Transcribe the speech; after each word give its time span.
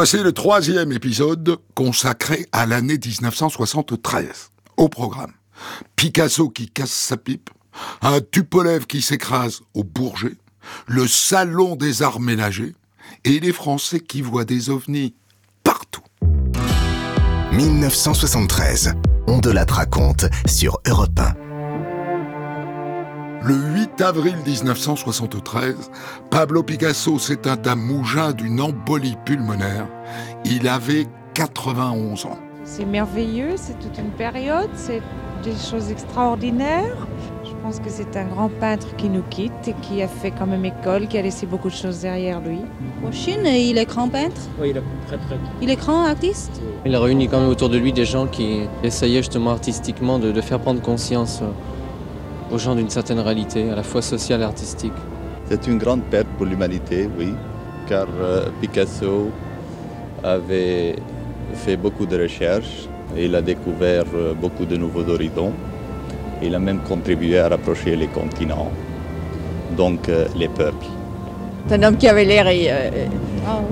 Voici 0.00 0.18
le 0.18 0.30
troisième 0.30 0.92
épisode 0.92 1.58
consacré 1.74 2.46
à 2.52 2.66
l'année 2.66 3.00
1973. 3.04 4.52
Au 4.76 4.88
programme, 4.88 5.32
Picasso 5.96 6.50
qui 6.50 6.70
casse 6.70 6.92
sa 6.92 7.16
pipe, 7.16 7.50
un 8.02 8.20
Tupolev 8.20 8.86
qui 8.86 9.02
s'écrase 9.02 9.62
au 9.74 9.82
Bourget, 9.82 10.36
le 10.86 11.08
salon 11.08 11.74
des 11.74 12.02
arts 12.02 12.20
ménagers 12.20 12.76
et 13.24 13.40
les 13.40 13.52
Français 13.52 13.98
qui 13.98 14.22
voient 14.22 14.44
des 14.44 14.70
ovnis 14.70 15.16
partout. 15.64 16.04
1973, 17.50 18.94
on 19.26 19.38
de 19.38 19.50
la 19.50 19.64
raconte 19.64 20.26
sur 20.46 20.78
Europe 20.86 21.18
1. 21.18 21.47
Le 23.42 23.54
8 23.54 24.00
avril 24.00 24.34
1973, 24.44 25.90
Pablo 26.30 26.62
Picasso 26.62 27.18
s'éteint 27.18 27.60
à 27.66 27.76
Mougins 27.76 28.32
d'une 28.32 28.60
embolie 28.60 29.16
pulmonaire. 29.24 29.86
Il 30.44 30.66
avait 30.66 31.06
91 31.34 32.26
ans. 32.26 32.38
C'est 32.64 32.84
merveilleux, 32.84 33.52
c'est 33.56 33.78
toute 33.78 33.96
une 33.96 34.10
période, 34.10 34.70
c'est 34.74 35.00
des 35.44 35.54
choses 35.54 35.90
extraordinaires. 35.90 37.06
Je 37.44 37.52
pense 37.62 37.78
que 37.78 37.88
c'est 37.88 38.16
un 38.16 38.26
grand 38.26 38.48
peintre 38.48 38.94
qui 38.96 39.08
nous 39.08 39.22
quitte 39.30 39.68
et 39.68 39.74
qui 39.82 40.02
a 40.02 40.08
fait 40.08 40.32
quand 40.32 40.46
même 40.46 40.64
école, 40.64 41.06
qui 41.06 41.16
a 41.16 41.22
laissé 41.22 41.46
beaucoup 41.46 41.68
de 41.68 41.74
choses 41.74 42.00
derrière 42.00 42.40
lui. 42.40 42.58
En 43.06 43.12
Chine, 43.12 43.46
il 43.46 43.78
est 43.78 43.86
grand 43.86 44.08
peintre? 44.08 44.40
Oui, 44.60 44.70
il 44.70 44.76
est 44.76 44.82
très 45.06 45.16
très. 45.16 45.38
Il 45.62 45.70
est 45.70 45.76
grand 45.76 46.04
artiste? 46.04 46.60
Il 46.84 46.94
a 46.94 47.00
réuni 47.00 47.28
quand 47.28 47.40
même 47.40 47.50
autour 47.50 47.68
de 47.68 47.78
lui 47.78 47.92
des 47.92 48.04
gens 48.04 48.26
qui 48.26 48.62
essayaient 48.82 49.22
justement 49.22 49.52
artistiquement 49.52 50.18
de, 50.18 50.32
de 50.32 50.40
faire 50.40 50.58
prendre 50.58 50.82
conscience 50.82 51.40
euh, 51.42 51.50
aux 52.50 52.58
gens 52.58 52.74
d'une 52.74 52.90
certaine 52.90 53.20
réalité, 53.20 53.70
à 53.70 53.76
la 53.76 53.82
fois 53.82 54.02
sociale 54.02 54.40
et 54.40 54.44
artistique. 54.44 54.92
C'est 55.48 55.66
une 55.66 55.78
grande 55.78 56.02
perte 56.04 56.28
pour 56.36 56.46
l'humanité, 56.46 57.08
oui, 57.18 57.34
car 57.88 58.06
euh, 58.20 58.46
Picasso 58.60 59.30
avait 60.22 60.96
fait 61.54 61.76
beaucoup 61.76 62.06
de 62.06 62.20
recherches 62.20 62.88
et 63.16 63.24
il 63.26 63.34
a 63.34 63.42
découvert 63.42 64.04
euh, 64.14 64.34
beaucoup 64.34 64.64
de 64.64 64.76
nouveaux 64.76 65.08
horizons. 65.08 65.52
Il 66.42 66.54
a 66.54 66.58
même 66.58 66.80
contribué 66.80 67.38
à 67.38 67.48
rapprocher 67.48 67.96
les 67.96 68.06
continents, 68.06 68.70
donc 69.76 70.08
euh, 70.08 70.26
les 70.36 70.48
peuples. 70.48 70.86
C'est 71.68 71.74
un 71.74 71.82
homme 71.82 71.96
qui 71.96 72.08
avait 72.08 72.24
l'air 72.24 72.46
euh, 72.46 72.90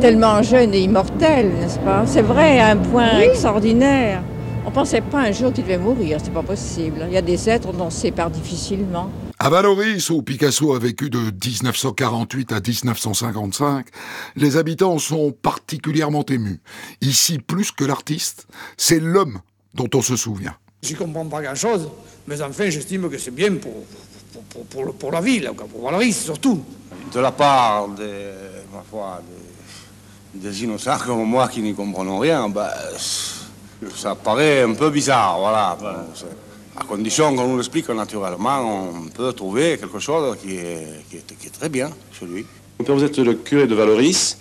tellement 0.00 0.42
jeune 0.42 0.74
et 0.74 0.80
immortel, 0.80 1.50
n'est-ce 1.60 1.78
pas? 1.78 2.02
C'est 2.06 2.22
vrai, 2.22 2.58
à 2.58 2.68
un 2.68 2.76
point 2.76 3.20
extraordinaire. 3.20 4.22
On 4.66 4.70
ne 4.70 4.74
pensait 4.74 5.00
pas 5.00 5.20
un 5.20 5.30
jour 5.30 5.52
qu'il 5.52 5.62
devait 5.62 5.78
mourir, 5.78 6.18
c'est 6.22 6.32
pas 6.32 6.42
possible. 6.42 7.04
Il 7.06 7.12
y 7.12 7.16
a 7.16 7.22
des 7.22 7.48
êtres 7.48 7.72
dont 7.72 7.84
on 7.86 7.90
sépare 7.90 8.30
difficilement. 8.30 9.08
À 9.38 9.48
Valoris, 9.48 10.10
où 10.10 10.22
Picasso 10.22 10.74
a 10.74 10.78
vécu 10.80 11.08
de 11.08 11.18
1948 11.20 12.50
à 12.52 12.56
1955, 12.60 13.86
les 14.34 14.56
habitants 14.56 14.98
sont 14.98 15.30
particulièrement 15.30 16.24
émus. 16.26 16.60
Ici, 17.00 17.38
plus 17.38 17.70
que 17.70 17.84
l'artiste, 17.84 18.48
c'est 18.76 18.98
l'homme 18.98 19.38
dont 19.74 19.88
on 19.94 20.02
se 20.02 20.16
souvient. 20.16 20.54
J'y 20.82 20.94
comprends 20.94 21.26
pas 21.26 21.42
grand-chose, 21.42 21.88
mais 22.26 22.42
enfin, 22.42 22.68
j'estime 22.68 23.08
que 23.08 23.18
c'est 23.18 23.30
bien 23.34 23.54
pour, 23.54 23.84
pour, 24.32 24.42
pour, 24.42 24.64
pour 24.66 24.84
le- 24.84 24.92
pour 24.92 25.12
la 25.12 25.20
ville, 25.20 25.48
pour 25.70 25.84
Valoris 25.84 26.18
surtout. 26.24 26.60
de 27.14 27.20
la 27.20 27.30
part 27.30 27.88
des, 27.90 28.30
ma 28.74 28.82
foi, 28.90 29.22
des, 30.34 30.40
des 30.40 30.64
innocents 30.64 30.98
comme 31.06 31.24
moi 31.24 31.46
qui 31.48 31.62
n'y 31.62 31.72
comprenons 31.72 32.18
rien, 32.18 32.48
ben, 32.48 32.68
ça 33.94 34.14
paraît 34.14 34.62
un 34.62 34.74
peu 34.74 34.90
bizarre, 34.90 35.38
voilà. 35.38 35.76
Bon, 35.80 35.86
à 36.78 36.84
condition 36.84 37.34
qu'on 37.34 37.48
nous 37.48 37.56
l'explique 37.56 37.88
naturellement, 37.88 38.90
on 38.90 39.08
peut 39.08 39.32
trouver 39.32 39.78
quelque 39.78 39.98
chose 39.98 40.36
qui 40.42 40.56
est, 40.56 41.04
qui 41.08 41.16
est, 41.16 41.36
qui 41.38 41.46
est 41.46 41.50
très 41.50 41.68
bien 41.68 41.90
chez 42.12 42.26
lui. 42.26 42.44
Vous 42.78 43.04
êtes 43.04 43.18
le 43.18 43.34
curé 43.34 43.66
de 43.66 43.74
Valoris. 43.74 44.38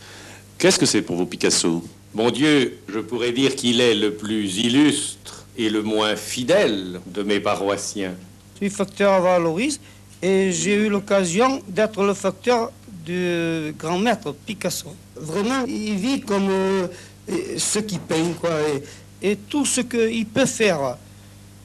Qu'est-ce 0.57 0.77
que 0.77 0.85
c'est 0.85 1.01
pour 1.01 1.15
vous, 1.15 1.25
Picasso? 1.25 1.83
Mon 2.13 2.31
Dieu, 2.31 2.79
je 2.87 2.99
pourrais 2.99 3.31
dire 3.31 3.55
qu'il 3.55 3.79
est 3.79 3.95
le 3.95 4.13
plus 4.13 4.57
illustre 4.57 5.45
et 5.57 5.69
le 5.69 5.81
moins 5.81 6.15
fidèle 6.15 6.99
de 7.07 7.23
mes 7.23 7.39
paroissiens. 7.39 8.13
Je 8.55 8.67
suis 8.67 8.69
facteur 8.69 9.13
à 9.13 9.19
Valoris 9.19 9.79
et 10.21 10.51
j'ai 10.51 10.75
eu 10.75 10.89
l'occasion 10.89 11.61
d'être 11.67 12.03
le 12.03 12.13
facteur 12.13 12.71
du 13.05 13.73
grand 13.77 13.99
maître 13.99 14.33
Picasso. 14.45 14.93
Vraiment, 15.15 15.63
il 15.67 15.95
vit 15.95 16.21
comme 16.21 16.49
euh, 16.49 16.87
et 17.27 17.57
ce 17.57 17.79
qu'il 17.79 17.99
peint, 17.99 18.33
quoi. 18.39 18.51
Et, 18.61 18.83
et 19.25 19.37
tout 19.49 19.65
ce 19.65 19.81
qu'il 19.81 20.25
peut 20.27 20.45
faire 20.45 20.97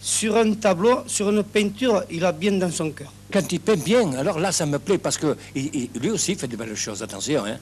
sur 0.01 0.37
un 0.37 0.55
tableau, 0.55 1.01
sur 1.07 1.29
une 1.29 1.43
peinture, 1.43 2.05
il 2.11 2.25
a 2.25 2.33
bien 2.33 2.53
dans 2.53 2.71
son 2.71 2.91
cœur. 2.91 3.13
Quand 3.31 3.53
il 3.53 3.61
peint 3.61 3.77
bien, 3.77 4.15
alors 4.15 4.39
là, 4.41 4.51
ça 4.51 4.65
me 4.65 4.79
plaît 4.79 4.97
parce 4.97 5.19
que 5.19 5.37
il- 5.55 5.71
il- 5.95 6.01
lui 6.01 6.11
aussi 6.11 6.35
fait 6.37 6.49
de 6.49 6.57
belles 6.57 6.75
choses, 6.75 7.03
attention. 7.03 7.45
Hein. 7.45 7.59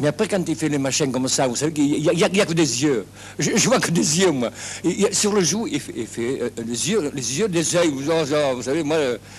Mais 0.00 0.08
après, 0.08 0.28
quand 0.28 0.42
il 0.46 0.56
fait 0.56 0.68
les 0.68 0.76
machins 0.76 1.10
comme 1.10 1.28
ça, 1.28 1.46
vous 1.46 1.56
savez 1.56 1.72
qu'il 1.72 2.02
n'y 2.02 2.22
a, 2.24 2.46
que 2.46 2.52
des 2.52 2.82
yeux. 2.82 3.06
Je, 3.38 3.52
je 3.56 3.68
vois 3.68 3.78
que 3.80 3.90
des 3.90 4.18
yeux, 4.20 4.32
moi. 4.32 4.50
Il 4.84 5.08
sur 5.14 5.32
le 5.32 5.40
joue, 5.42 5.66
il 5.66 5.80
fait, 5.80 5.94
il 5.96 6.06
fait, 6.06 6.42
euh, 6.42 6.50
les, 6.66 6.90
yeux, 6.90 7.10
les 7.14 7.38
yeux 7.38 7.48
des 7.48 7.74
yeux. 7.74 7.88
Vous, 7.90 8.02
vous 8.56 8.62
savez, 8.62 8.82
moi, 8.82 8.98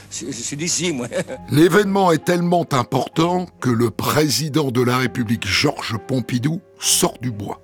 je, 0.09 0.25
je 0.27 0.31
suis 0.31 0.57
d'ici, 0.57 0.91
moi. 0.91 1.07
L'événement 1.51 2.11
est 2.11 2.23
tellement 2.23 2.65
important 2.71 3.47
que 3.59 3.69
le 3.69 3.91
président 3.91 4.71
de 4.71 4.81
la 4.81 4.97
République, 4.97 5.45
Georges 5.45 5.97
Pompidou, 6.07 6.61
sort 6.79 7.17
du 7.21 7.31
bois. 7.31 7.59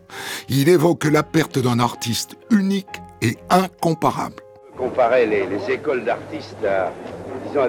Il 0.49 0.69
évoque 0.69 1.05
la 1.05 1.23
perte 1.23 1.59
d'un 1.59 1.79
artiste 1.79 2.35
unique 2.51 3.01
et 3.21 3.37
incomparable. 3.49 4.35
comparer 4.77 5.25
les, 5.25 5.45
les 5.45 5.71
écoles 5.71 6.03
d'artistes 6.03 6.65
à, 6.65 6.91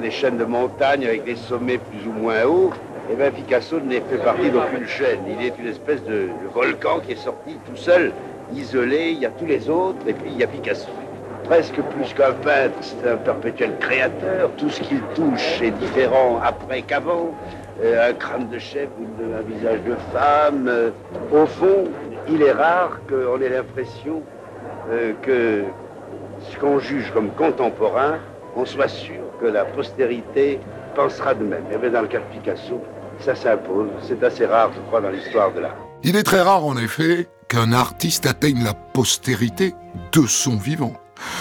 des 0.01 0.11
chaînes 0.11 0.39
de 0.39 0.45
montagne 0.45 1.05
avec 1.05 1.25
des 1.25 1.37
sommets 1.37 1.79
plus 1.79 2.09
ou 2.09 2.13
moins 2.13 2.45
hauts, 2.45 2.71
et 3.11 3.17
bien 3.17 3.31
Picasso 3.31 3.79
n'est 3.81 4.01
fait 4.01 4.17
partie 4.17 4.51
d'aucune 4.51 4.87
chaîne. 4.87 5.21
Il 5.29 5.45
est 5.45 5.55
une 5.59 5.67
espèce 5.69 6.03
de, 6.05 6.29
de 6.43 6.49
volcan 6.55 7.01
qui 7.07 7.13
est 7.13 7.23
sorti 7.23 7.59
tout 7.67 7.77
seul, 7.77 8.13
isolé. 8.55 9.11
Il 9.11 9.19
y 9.19 9.27
a 9.27 9.31
tous 9.31 9.45
les 9.45 9.69
autres, 9.69 9.99
et 10.07 10.15
puis 10.15 10.31
il 10.33 10.39
y 10.39 10.43
a 10.43 10.47
Picasso. 10.47 10.89
Presque 11.45 11.75
plus 11.83 12.15
qu'un 12.15 12.33
peintre, 12.33 12.79
c'est 12.81 13.07
un 13.07 13.17
perpétuel 13.17 13.77
créateur. 13.79 14.51
Tout 14.57 14.71
ce 14.71 14.81
qu'il 14.81 15.03
touche 15.15 15.61
est 15.61 15.73
différent 15.73 16.41
après 16.43 16.81
qu'avant. 16.81 17.35
Euh, 17.83 18.11
un 18.11 18.13
crâne 18.15 18.49
de 18.49 18.59
chef 18.59 18.89
ou 19.01 19.05
de- 19.21 19.35
un 19.35 19.43
visage 19.43 19.81
de 19.83 19.97
femme. 20.13 20.69
Euh, 20.69 20.91
au 21.33 21.45
fond, 21.47 21.85
il 22.29 22.41
est 22.43 22.53
rare 22.53 23.01
qu'on 23.09 23.41
ait 23.41 23.49
l'impression 23.49 24.23
euh, 24.91 25.13
que 25.23 25.65
ce 26.51 26.57
qu'on 26.59 26.79
juge 26.79 27.11
comme 27.13 27.31
contemporain, 27.33 28.19
on 28.55 28.65
soit 28.65 28.89
sûr 28.89 29.23
que 29.41 29.47
la 29.47 29.65
postérité 29.65 30.61
pensera 30.95 31.35
de 31.35 31.43
même. 31.45 31.65
Et 31.73 31.79
bien 31.79 31.91
dans 31.91 32.03
le 32.03 32.07
cas 32.09 32.19
de 32.21 32.33
Picasso, 32.39 32.81
ça 33.19 33.35
s'impose. 33.35 33.89
C'est 34.03 34.23
assez 34.23 34.47
rare, 34.47 34.71
je 34.75 34.81
crois, 34.83 35.01
dans 35.01 35.11
l'histoire 35.11 35.53
de 35.53 35.61
l'art. 35.61 35.75
Il 36.05 36.15
est 36.17 36.23
très 36.23 36.43
rare, 36.43 36.65
en 36.65 36.77
effet, 36.77 37.27
qu'un 37.49 37.73
artiste 37.73 38.27
atteigne 38.27 38.63
la 38.63 38.75
postérité 38.75 39.75
de 40.13 40.27
son 40.27 40.57
vivant. 40.57 40.93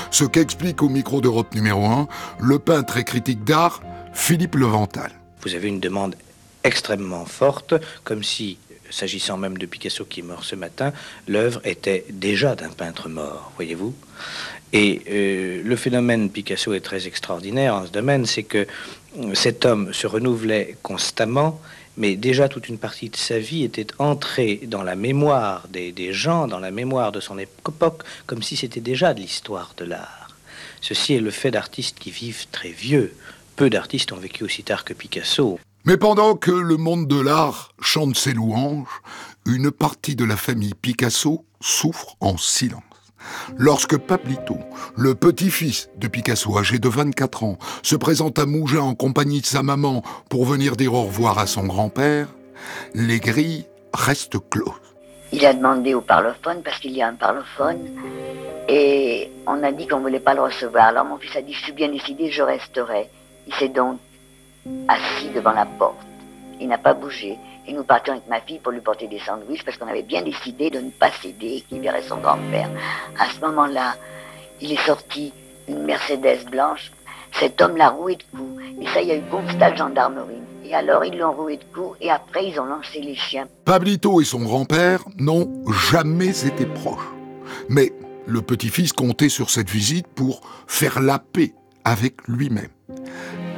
Ce 0.10 0.24
qu'explique 0.24 0.82
au 0.82 0.90
micro 0.90 1.22
d'Europe 1.22 1.54
numéro 1.54 1.86
1 1.86 2.08
le 2.40 2.58
peintre 2.60 2.98
et 2.98 3.04
critique 3.04 3.44
d'art 3.44 3.82
Philippe 4.14 4.56
Levental. 4.56 5.12
Vous 5.42 5.54
avez 5.56 5.68
une 5.68 5.80
demande 5.80 6.16
extrêmement 6.64 7.26
forte, 7.26 7.74
comme 8.04 8.24
si, 8.24 8.58
s'agissant 8.90 9.38
même 9.38 9.58
de 9.58 9.66
Picasso 9.66 10.06
qui 10.06 10.22
est 10.22 10.24
mort 10.24 10.44
ce 10.44 10.56
matin, 10.56 10.94
l'œuvre 11.28 11.62
était 11.66 12.06
déjà 12.10 12.56
d'un 12.56 12.70
peintre 12.70 13.10
mort, 13.10 13.52
voyez-vous. 13.56 13.94
Et 14.72 15.02
euh, 15.10 15.62
le 15.64 15.76
phénomène 15.76 16.30
Picasso 16.30 16.74
est 16.74 16.82
très 16.82 17.06
extraordinaire 17.08 17.76
en 17.76 17.86
ce 17.86 17.92
domaine, 17.92 18.26
c'est 18.26 18.44
que 18.44 18.66
euh, 19.20 19.34
cet 19.36 19.66
homme 19.66 19.94
se 19.94 20.08
renouvelait 20.08 20.78
constamment, 20.82 21.62
mais 21.96 22.16
déjà 22.16 22.50
toute 22.50 22.70
une 22.70 22.80
partie 22.80 23.10
de 23.10 23.16
sa 23.16 23.38
vie 23.38 23.64
était 23.64 23.88
entrée 24.00 24.62
dans 24.66 24.82
la 24.82 24.96
mémoire 24.96 25.68
des, 25.70 25.92
des 25.92 26.12
gens, 26.12 26.48
dans 26.48 26.60
la 26.60 26.72
mémoire 26.72 27.12
de 27.12 27.20
son 27.20 27.38
époque, 27.38 28.04
comme 28.26 28.42
si 28.42 28.56
c'était 28.58 28.82
déjà 28.82 29.14
de 29.14 29.20
l'histoire 29.20 29.76
de 29.78 29.86
l'art. 29.86 30.36
Ceci 30.82 31.14
est 31.14 31.20
le 31.20 31.32
fait 31.32 31.52
d'artistes 31.52 32.00
qui 32.00 32.10
vivent 32.12 32.48
très 32.52 32.72
vieux. 32.72 33.14
Peu 33.56 33.70
d'artistes 33.70 34.12
ont 34.12 34.18
vécu 34.18 34.44
aussi 34.44 34.64
tard 34.64 34.84
que 34.84 34.94
Picasso. 34.94 35.60
Mais 35.86 35.98
pendant 35.98 36.36
que 36.36 36.52
le 36.52 36.78
monde 36.78 37.10
de 37.10 37.20
l'art 37.20 37.74
chante 37.82 38.16
ses 38.16 38.32
louanges, 38.32 39.02
une 39.46 39.70
partie 39.70 40.16
de 40.16 40.24
la 40.24 40.38
famille 40.38 40.76
Picasso 40.76 41.44
souffre 41.60 42.16
en 42.22 42.38
silence. 42.38 42.82
Lorsque 43.58 43.98
Pablito, 43.98 44.58
le 44.96 45.14
petit-fils 45.14 45.90
de 45.98 46.08
Picasso 46.08 46.58
âgé 46.58 46.80
de 46.80 46.88
24 46.88 47.44
ans, 47.44 47.58
se 47.82 47.98
présente 47.98 48.40
à 48.40 48.46
Mougins 48.46 48.80
en 48.80 48.96
compagnie 48.96 49.42
de 49.42 49.46
sa 49.46 49.62
maman 49.62 50.04
pour 50.30 50.46
venir 50.46 50.78
dire 50.78 50.94
au 50.94 51.04
revoir 51.04 51.38
à 51.38 51.48
son 51.48 51.66
grand-père, 51.66 52.30
les 52.94 53.20
grilles 53.20 53.66
restent 53.94 54.40
closes. 54.50 54.72
Il 55.34 55.46
a 55.46 55.54
demandé 55.54 55.94
au 55.96 56.02
parlophone, 56.02 56.62
parce 56.64 56.80
qu'il 56.80 56.92
y 56.92 57.02
a 57.02 57.10
un 57.10 57.16
parlophone, 57.16 57.90
et 58.70 59.30
on 59.48 59.62
a 59.62 59.74
dit 59.74 59.88
qu'on 59.88 59.98
ne 59.98 60.04
voulait 60.04 60.22
pas 60.22 60.34
le 60.34 60.44
recevoir. 60.44 60.86
Alors 60.86 61.04
mon 61.04 61.18
fils 61.18 61.36
a 61.36 61.42
dit, 61.42 61.52
je 61.52 61.64
suis 61.64 61.74
bien 61.74 61.90
décidé, 61.90 62.32
je 62.32 62.42
resterai. 62.42 63.10
Il 63.48 63.54
s'est 63.56 63.68
donc 63.68 64.00
assis 64.88 65.30
devant 65.34 65.52
la 65.52 65.66
porte. 65.66 65.98
Il 66.60 66.68
n'a 66.68 66.78
pas 66.78 66.94
bougé. 66.94 67.38
Et 67.66 67.72
nous 67.72 67.84
partions 67.84 68.14
avec 68.14 68.28
ma 68.28 68.42
fille 68.42 68.60
pour 68.60 68.74
lui 68.74 68.82
porter 68.82 69.08
des 69.08 69.20
sandwichs 69.20 69.64
parce 69.64 69.78
qu'on 69.78 69.88
avait 69.88 70.04
bien 70.04 70.22
décidé 70.22 70.70
de 70.70 70.80
ne 70.80 70.90
pas 70.90 71.12
céder 71.22 71.58
et 71.58 71.62
qu'il 71.62 71.80
verrait 71.80 72.02
son 72.02 72.18
grand-père. 72.18 72.70
À 73.18 73.30
ce 73.30 73.40
moment-là, 73.40 73.96
il 74.60 74.72
est 74.74 74.86
sorti 74.86 75.32
une 75.70 75.84
Mercedes 75.84 76.50
blanche. 76.52 76.92
Cet 77.40 77.62
homme 77.62 77.78
l'a 77.78 77.90
roué 77.90 78.18
de 78.18 78.24
coups. 78.38 78.62
Et 78.82 78.88
ça, 78.88 79.02
il 79.02 79.08
y 79.08 79.12
a 79.12 79.16
eu 79.16 79.24
constat 79.32 79.72
de 79.72 79.78
gendarmerie. 79.78 80.42
Et 80.66 80.76
alors 80.76 81.06
ils 81.06 81.18
l'ont 81.18 81.32
roué 81.34 81.58
de 81.58 81.64
coups 81.74 81.98
et 82.02 82.10
après 82.10 82.48
ils 82.48 82.60
ont 82.60 82.66
lancé 82.66 83.00
les 83.00 83.16
chiens. 83.16 83.48
Pablito 83.66 84.22
et 84.22 84.26
son 84.26 84.42
grand-père 84.42 85.04
n'ont 85.18 85.64
jamais 85.92 86.46
été 86.46 86.66
proches. 86.66 87.12
Mais 87.70 87.94
le 88.26 88.42
petit-fils 88.42 88.94
comptait 88.94 89.30
sur 89.30 89.50
cette 89.50 89.70
visite 89.70 90.08
pour 90.08 90.42
faire 90.68 91.02
la 91.02 91.20
paix 91.20 91.54
avec 91.84 92.28
lui-même. 92.28 92.70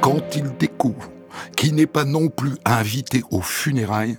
Quand 0.00 0.36
il 0.36 0.56
découvre 0.56 1.10
qu'il 1.56 1.74
n'est 1.74 1.86
pas 1.86 2.04
non 2.04 2.28
plus 2.28 2.56
invité 2.64 3.22
aux 3.30 3.40
funérailles, 3.40 4.18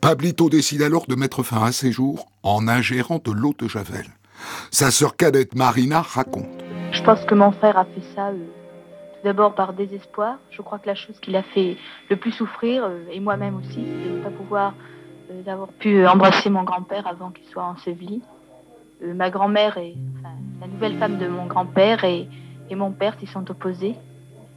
Pablito 0.00 0.48
décide 0.48 0.82
alors 0.82 1.06
de 1.06 1.14
mettre 1.14 1.42
fin 1.42 1.62
à 1.62 1.72
ses 1.72 1.92
jours 1.92 2.26
en 2.42 2.66
ingérant 2.68 3.18
de 3.22 3.30
l'eau 3.30 3.54
de 3.58 3.68
Javel. 3.68 4.06
Sa 4.70 4.90
sœur 4.90 5.16
cadette 5.16 5.54
Marina 5.54 6.02
raconte. 6.02 6.46
Je 6.92 7.02
pense 7.02 7.24
que 7.24 7.34
mon 7.34 7.52
frère 7.52 7.78
a 7.78 7.84
fait 7.84 8.02
ça 8.14 8.28
euh, 8.28 8.32
tout 8.32 9.24
d'abord 9.24 9.54
par 9.54 9.72
désespoir. 9.72 10.38
Je 10.50 10.60
crois 10.62 10.78
que 10.78 10.86
la 10.86 10.94
chose 10.94 11.18
qui 11.20 11.30
l'a 11.30 11.42
fait 11.42 11.76
le 12.10 12.16
plus 12.16 12.32
souffrir, 12.32 12.84
euh, 12.84 13.04
et 13.10 13.20
moi-même 13.20 13.56
aussi, 13.56 13.84
c'est 13.86 14.10
de 14.10 14.18
ne 14.18 14.22
pas 14.22 14.30
pouvoir 14.30 14.74
euh, 15.30 15.42
d'avoir 15.42 15.68
pu 15.68 16.06
embrasser 16.06 16.50
mon 16.50 16.64
grand-père 16.64 17.06
avant 17.06 17.30
qu'il 17.30 17.46
soit 17.46 17.64
enseveli. 17.64 18.22
ma 19.02 19.30
grand-mère 19.30 19.78
et 19.78 19.94
la 20.60 20.66
nouvelle 20.66 20.98
femme 20.98 21.18
de 21.18 21.28
mon 21.28 21.46
grand-père 21.46 22.04
et, 22.04 22.28
et 22.70 22.74
mon 22.74 22.92
père 22.92 23.16
s'y 23.20 23.26
sont 23.26 23.48
opposés. 23.50 23.94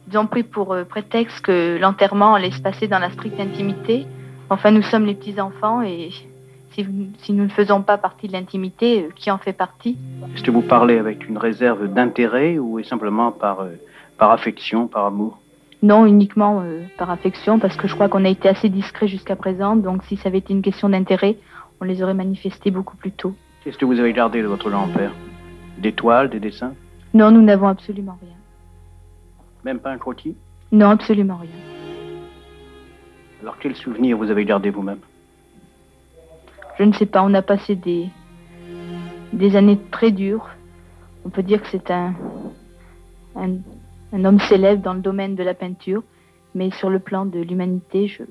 Ils 0.08 0.18
ont 0.18 0.26
pris 0.26 0.42
pour 0.42 0.76
prétexte 0.88 1.40
que 1.44 1.78
l'enterrement 1.80 2.34
allait 2.34 2.50
se 2.50 2.62
passer 2.62 2.88
dans 2.88 2.98
la 2.98 3.10
stricte 3.10 3.40
intimité. 3.40 4.06
Enfin, 4.50 4.70
nous 4.70 4.82
sommes 4.82 5.06
les 5.06 5.14
petits-enfants 5.14 5.82
et 5.82 6.10
si, 7.18 7.32
nous 7.32 7.44
ne 7.44 7.48
faisons 7.48 7.82
pas 7.82 7.98
partie 7.98 8.28
de 8.28 8.32
l'intimité, 8.32 9.04
euh, 9.04 9.08
qui 9.14 9.30
en 9.30 9.38
fait 9.38 9.52
partie? 9.52 9.96
Est-ce 10.34 10.42
que 10.42 10.50
vous 10.50 10.62
parlez 10.62 10.98
avec 10.98 11.28
une 11.28 11.38
réserve 11.38 11.88
d'intérêt 11.88 12.58
ou 12.58 12.82
simplement 12.82 13.32
par, 13.32 13.60
euh, 13.60 13.76
par 14.18 14.30
affection, 14.30 14.86
par 14.86 15.06
amour? 15.06 15.38
Non, 15.82 16.06
uniquement 16.06 16.60
euh, 16.62 16.82
par 16.98 17.10
affection, 17.10 17.58
parce 17.58 17.76
que 17.76 17.88
je 17.88 17.94
crois 17.94 18.08
qu'on 18.08 18.24
a 18.24 18.28
été 18.28 18.48
assez 18.48 18.68
discret 18.68 19.08
jusqu'à 19.08 19.36
présent. 19.36 19.76
Donc 19.76 20.02
si 20.04 20.16
ça 20.16 20.28
avait 20.28 20.38
été 20.38 20.52
une 20.52 20.62
question 20.62 20.88
d'intérêt, 20.88 21.36
on 21.80 21.84
les 21.84 22.02
aurait 22.02 22.14
manifestés 22.14 22.70
beaucoup 22.70 22.96
plus 22.96 23.12
tôt. 23.12 23.34
Qu'est-ce 23.62 23.78
que 23.78 23.84
vous 23.84 24.00
avez 24.00 24.12
gardé 24.12 24.42
de 24.42 24.46
votre 24.46 24.70
grand-père? 24.70 25.12
Des 25.78 25.92
toiles, 25.92 26.30
des 26.30 26.40
dessins? 26.40 26.74
Non, 27.14 27.30
nous 27.30 27.42
n'avons 27.42 27.68
absolument 27.68 28.18
rien. 28.20 28.35
Même 29.66 29.80
pas 29.80 29.90
un 29.90 29.98
croquis? 29.98 30.36
Non, 30.70 30.90
absolument 30.90 31.38
rien. 31.38 31.50
Alors 33.42 33.56
quel 33.58 33.74
souvenir 33.74 34.16
vous 34.16 34.30
avez 34.30 34.44
gardé 34.44 34.70
vous-même? 34.70 35.00
Je 36.78 36.84
ne 36.84 36.92
sais 36.92 37.06
pas, 37.06 37.24
on 37.24 37.34
a 37.34 37.42
passé 37.42 37.74
des, 37.74 38.08
des 39.32 39.56
années 39.56 39.80
très 39.90 40.12
dures. 40.12 40.46
On 41.24 41.30
peut 41.30 41.42
dire 41.42 41.60
que 41.60 41.66
c'est 41.72 41.90
un, 41.90 42.14
un, 43.34 44.24
homme 44.24 44.38
célèbre 44.48 44.84
dans 44.84 44.94
le 44.94 45.00
domaine 45.00 45.34
de 45.34 45.42
la 45.42 45.54
peinture, 45.54 46.04
mais 46.54 46.70
sur 46.70 46.88
le 46.88 47.00
plan 47.00 47.26
de 47.26 47.40
l'humanité, 47.40 48.06
je, 48.06 48.22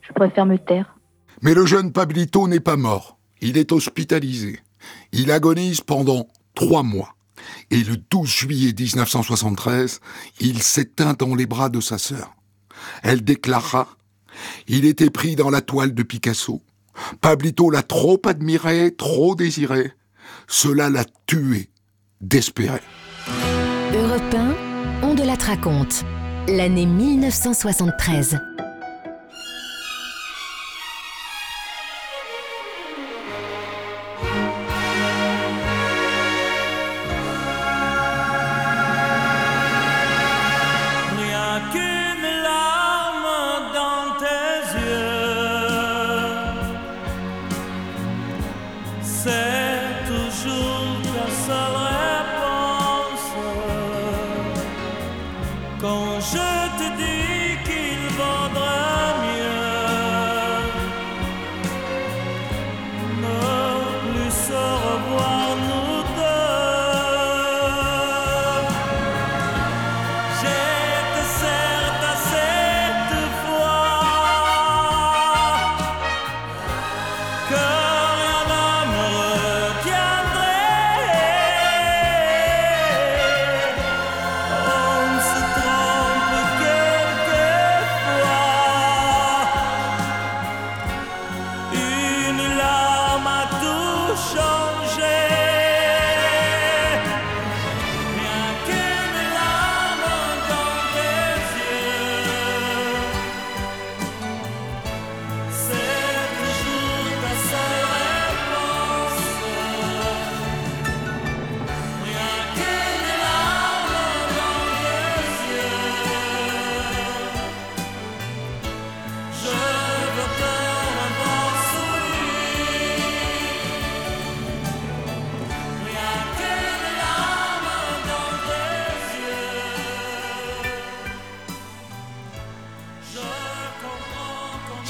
je 0.00 0.12
préfère 0.14 0.46
me 0.46 0.56
taire. 0.56 0.96
Mais 1.42 1.52
le 1.52 1.66
jeune 1.66 1.92
Pablito 1.92 2.48
n'est 2.48 2.60
pas 2.60 2.78
mort. 2.78 3.18
Il 3.42 3.58
est 3.58 3.70
hospitalisé. 3.70 4.60
Il 5.12 5.30
agonise 5.30 5.82
pendant 5.82 6.26
trois 6.54 6.82
mois. 6.82 7.13
Et 7.70 7.82
le 7.82 7.96
12 7.96 8.28
juillet 8.28 8.74
1973, 8.78 10.00
il 10.40 10.62
s'éteint 10.62 11.14
dans 11.14 11.34
les 11.34 11.46
bras 11.46 11.68
de 11.68 11.80
sa 11.80 11.98
sœur. 11.98 12.34
Elle 13.02 13.22
déclara 13.22 13.88
Il 14.68 14.84
était 14.84 15.10
pris 15.10 15.36
dans 15.36 15.50
la 15.50 15.60
toile 15.60 15.94
de 15.94 16.02
Picasso. 16.02 16.62
Pablito 17.20 17.70
l'a 17.70 17.82
trop 17.82 18.20
admiré, 18.26 18.94
trop 18.94 19.34
désiré. 19.34 19.92
Cela 20.46 20.90
l'a 20.90 21.04
tué, 21.26 21.70
d'espérer. 22.20 22.82
Europe 23.94 24.34
1, 24.34 24.54
on 25.02 25.14
de 25.14 25.22
la 25.22 25.34
raconte. 25.34 26.04
L'année 26.48 26.86
1973. 26.86 28.38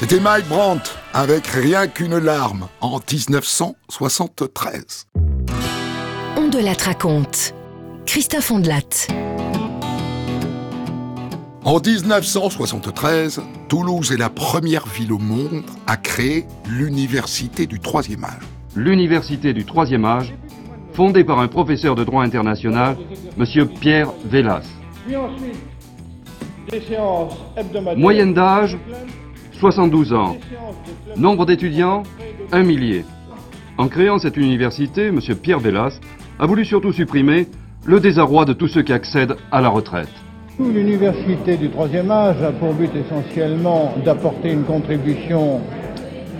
C'était 0.07 0.21
Mike 0.21 0.47
Brandt 0.47 0.91
avec 1.15 1.47
Rien 1.47 1.87
qu'une 1.87 2.19
larme 2.19 2.67
en 2.79 2.99
1973. 2.99 5.07
On 6.37 6.47
de 6.47 6.59
la 6.59 6.73
raconte. 6.73 7.55
Christophe 8.05 8.51
Ondelat. 8.51 9.07
En 11.63 11.79
1973, 11.79 13.41
Toulouse 13.67 14.11
est 14.11 14.17
la 14.17 14.29
première 14.29 14.85
ville 14.85 15.11
au 15.11 15.17
monde 15.17 15.63
à 15.87 15.97
créer 15.97 16.45
l'Université 16.69 17.65
du 17.65 17.79
Troisième 17.79 18.25
Âge. 18.25 18.43
L'Université 18.75 19.53
du 19.53 19.65
Troisième 19.65 20.05
Âge, 20.05 20.35
fondée 20.93 21.23
par 21.23 21.39
un 21.39 21.47
professeur 21.47 21.95
de 21.95 22.03
droit 22.03 22.23
international, 22.23 22.95
M. 23.39 23.67
Pierre 23.79 24.11
Vélas. 24.23 24.65
Moyenne 27.95 28.35
d'âge, 28.35 28.77
72 29.59 30.13
ans. 30.13 30.37
Nombre 31.15 31.45
d'étudiants, 31.45 32.03
un 32.51 32.63
millier. 32.63 33.05
En 33.77 33.87
créant 33.87 34.19
cette 34.19 34.37
université, 34.37 35.07
M. 35.07 35.19
Pierre 35.41 35.59
Vélas 35.59 35.99
a 36.39 36.45
voulu 36.45 36.65
surtout 36.65 36.91
supprimer 36.91 37.47
le 37.85 37.99
désarroi 37.99 38.45
de 38.45 38.53
tous 38.53 38.67
ceux 38.67 38.81
qui 38.81 38.93
accèdent 38.93 39.35
à 39.51 39.61
la 39.61 39.69
retraite. 39.69 40.09
L'université 40.59 41.57
du 41.57 41.69
troisième 41.69 42.11
âge 42.11 42.41
a 42.41 42.51
pour 42.51 42.73
but 42.73 42.91
essentiellement 42.95 43.93
d'apporter 44.03 44.51
une 44.51 44.63
contribution 44.63 45.61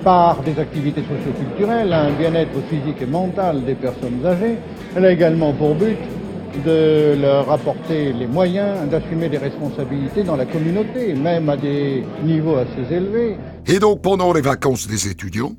par 0.04 0.42
des 0.44 0.60
activités 0.60 1.02
socioculturelles 1.02 1.92
à 1.92 2.04
un 2.04 2.12
bien-être 2.12 2.62
physique 2.70 3.02
et 3.02 3.06
mental 3.06 3.64
des 3.66 3.76
personnes 3.76 4.26
âgées. 4.26 4.58
Elle 4.96 5.06
a 5.06 5.12
également 5.12 5.52
pour 5.54 5.76
but 5.76 5.98
de 6.64 7.16
leur 7.20 7.52
apporter 7.52 8.14
les 8.14 8.28
moyens 8.28 8.90
d'assumer 8.90 9.30
des 9.30 9.38
responsabilités 9.38 10.24
dans 10.24 10.36
la 10.36 10.46
communauté, 10.46 11.14
même 11.14 11.50
à 11.50 11.58
des 11.58 12.04
niveaux 12.24 12.56
assez 12.56 12.94
élevés. 12.94 13.38
Et 13.68 13.80
donc 13.80 14.02
pendant 14.02 14.34
les 14.34 14.42
vacances 14.42 14.88
des 14.88 15.10
étudiants, 15.10 15.54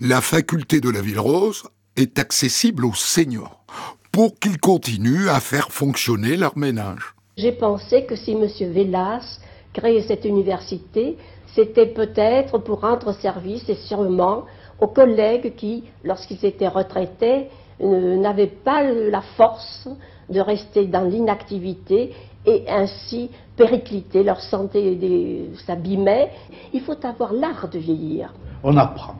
la 0.00 0.20
faculté 0.20 0.80
de 0.80 0.90
la 0.90 1.00
Ville 1.00 1.20
Rose 1.20 1.64
est 1.96 2.18
accessible 2.18 2.84
aux 2.84 2.94
seniors 2.94 3.64
pour 4.12 4.38
qu'ils 4.38 4.58
continuent 4.58 5.28
à 5.28 5.40
faire 5.40 5.70
fonctionner 5.70 6.36
leur 6.36 6.56
ménage. 6.56 7.14
J'ai 7.36 7.52
pensé 7.52 8.04
que 8.04 8.16
si 8.16 8.32
M. 8.32 8.48
Vélas 8.72 9.40
créé 9.72 10.02
cette 10.02 10.24
université, 10.24 11.16
c'était 11.54 11.86
peut-être 11.86 12.58
pour 12.58 12.80
rendre 12.80 13.12
service 13.12 13.68
et 13.68 13.74
sûrement 13.74 14.44
aux 14.80 14.88
collègues 14.88 15.54
qui, 15.56 15.84
lorsqu'ils 16.04 16.44
étaient 16.44 16.68
retraités, 16.68 17.48
n'avaient 17.80 18.46
pas 18.46 18.82
la 18.82 19.22
force 19.36 19.88
de 20.28 20.40
rester 20.40 20.86
dans 20.86 21.04
l'inactivité 21.04 22.12
et 22.46 22.64
ainsi 22.68 23.30
péricliter, 23.56 24.22
leur 24.22 24.40
santé 24.40 25.50
s'abîmait. 25.66 26.30
Il 26.72 26.80
faut 26.80 27.04
avoir 27.04 27.32
l'art 27.32 27.68
de 27.68 27.78
vieillir. 27.78 28.32
On 28.62 28.76
apprend. 28.76 29.14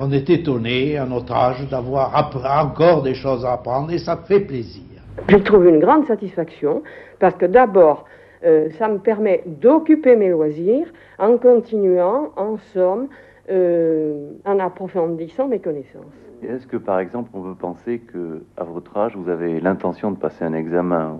On 0.00 0.12
est 0.12 0.30
étonné 0.30 0.96
à 0.96 1.06
notre 1.06 1.32
âge 1.32 1.68
d'avoir 1.68 2.14
encore 2.44 3.02
des 3.02 3.14
choses 3.14 3.44
à 3.44 3.54
apprendre 3.54 3.90
et 3.92 3.98
ça 3.98 4.16
fait 4.16 4.40
plaisir. 4.40 4.82
Je 5.28 5.36
trouve 5.36 5.66
une 5.66 5.80
grande 5.80 6.06
satisfaction 6.06 6.82
parce 7.18 7.34
que 7.34 7.46
d'abord, 7.46 8.04
euh, 8.44 8.68
ça 8.78 8.88
me 8.88 8.98
permet 8.98 9.42
d'occuper 9.46 10.14
mes 10.14 10.28
loisirs 10.28 10.86
en 11.18 11.36
continuant, 11.38 12.28
en 12.36 12.56
somme, 12.72 13.08
euh, 13.50 14.30
en 14.44 14.60
approfondissant 14.60 15.48
mes 15.48 15.58
connaissances. 15.58 16.27
Est-ce 16.42 16.66
que 16.66 16.76
par 16.76 17.00
exemple 17.00 17.30
on 17.34 17.42
peut 17.42 17.54
penser 17.54 17.98
que 17.98 18.44
à 18.56 18.64
votre 18.64 18.96
âge 18.96 19.16
vous 19.16 19.28
avez 19.28 19.60
l'intention 19.60 20.10
de 20.10 20.16
passer 20.16 20.44
un 20.44 20.52
examen. 20.52 21.18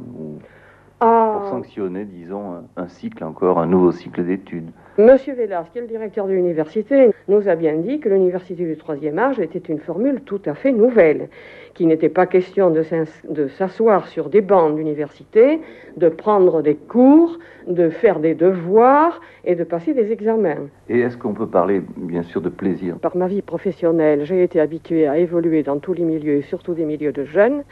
Pour 0.98 1.48
sanctionner, 1.48 2.04
disons, 2.04 2.64
un, 2.76 2.88
cycle 2.88 3.22
encore, 3.24 3.58
un 3.58 3.66
nouveau 3.66 3.92
cycle 3.92 4.24
d'études 4.24 4.70
Monsieur 4.98 5.34
Vélas, 5.34 5.66
qui 5.72 5.78
est 5.78 5.82
le 5.82 5.86
directeur 5.86 6.26
de 6.26 6.32
l'université, 6.32 7.10
nous 7.28 7.48
a 7.48 7.54
bien 7.54 7.76
dit 7.76 8.00
que 8.00 8.08
l'université 8.08 8.64
du 8.64 8.76
troisième 8.76 9.16
âge 9.20 9.38
était 9.38 9.60
une 9.60 9.78
formule 9.78 10.22
tout 10.22 10.40
à 10.44 10.54
fait 10.54 10.72
nouvelle, 10.72 11.28
qu'il 11.74 11.86
n'était 11.86 12.08
pas 12.08 12.26
question 12.26 12.70
de 12.70 13.46
s'asseoir 13.46 14.08
sur 14.08 14.28
des 14.28 14.40
bancs 14.40 14.74
d'université, 14.74 15.60
de 15.96 16.08
prendre 16.08 16.62
des 16.62 16.74
cours, 16.74 17.38
de 17.68 17.90
faire 17.90 18.18
des 18.18 18.34
devoirs 18.34 19.20
et 19.44 19.54
de 19.54 19.62
passer 19.62 19.94
des 19.94 20.10
examens. 20.10 20.66
Et 20.88 20.98
est-ce 20.98 21.16
qu'on 21.16 21.34
peut 21.34 21.46
parler, 21.46 21.80
bien 21.96 22.24
sûr, 22.24 22.40
de 22.40 22.48
plaisir? 22.48 22.98
Par 22.98 23.16
ma 23.16 23.28
vie 23.28 23.42
professionnelle, 23.42 24.24
j'ai 24.24 24.42
été 24.42 24.58
habitué 24.58 25.06
à 25.06 25.18
évoluer 25.18 25.62
dans 25.62 25.78
tous 25.78 25.92
les 25.92 26.04
milieux, 26.04 26.42
surtout 26.42 26.74
des 26.74 26.84
milieux 26.84 27.12
de 27.12 27.22
jeunes. 27.22 27.62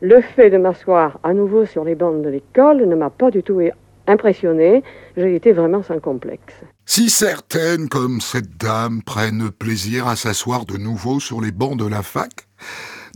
Le 0.00 0.20
fait 0.20 0.48
de 0.50 0.58
m'asseoir 0.58 1.18
à 1.24 1.34
nouveau 1.34 1.66
sur 1.66 1.82
les 1.82 1.96
bancs 1.96 2.22
de 2.22 2.28
l'école 2.28 2.86
ne 2.86 2.94
m'a 2.94 3.10
pas 3.10 3.32
du 3.32 3.42
tout 3.42 3.60
impressionné. 4.06 4.84
J'ai 5.16 5.34
été 5.34 5.52
vraiment 5.52 5.82
sans 5.82 5.98
complexe. 5.98 6.54
Si 6.86 7.10
certaines, 7.10 7.88
comme 7.88 8.20
cette 8.20 8.56
dame, 8.58 9.02
prennent 9.02 9.50
plaisir 9.50 10.06
à 10.06 10.14
s'asseoir 10.14 10.66
de 10.66 10.76
nouveau 10.76 11.18
sur 11.18 11.40
les 11.40 11.50
bancs 11.50 11.76
de 11.76 11.84
la 11.84 12.04
fac, 12.04 12.46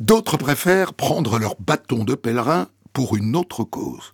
d'autres 0.01 0.37
préfèrent 0.37 0.93
prendre 0.93 1.39
leur 1.39 1.55
bâton 1.61 2.03
de 2.03 2.17
pèlerin 2.17 2.67
pour 2.93 3.15
une 3.15 3.37
autre 3.37 3.63
cause. 3.63 4.13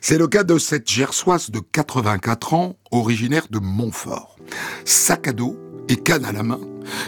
C'est 0.00 0.18
le 0.18 0.26
cas 0.26 0.42
de 0.42 0.58
cette 0.58 0.90
gersoise 0.90 1.50
de 1.50 1.60
84 1.60 2.52
ans, 2.52 2.74
originaire 2.90 3.46
de 3.48 3.60
Montfort. 3.60 4.36
Sac 4.84 5.28
à 5.28 5.32
dos 5.32 5.56
et 5.88 5.96
canne 5.96 6.24
à 6.24 6.32
la 6.32 6.42
main, 6.42 6.60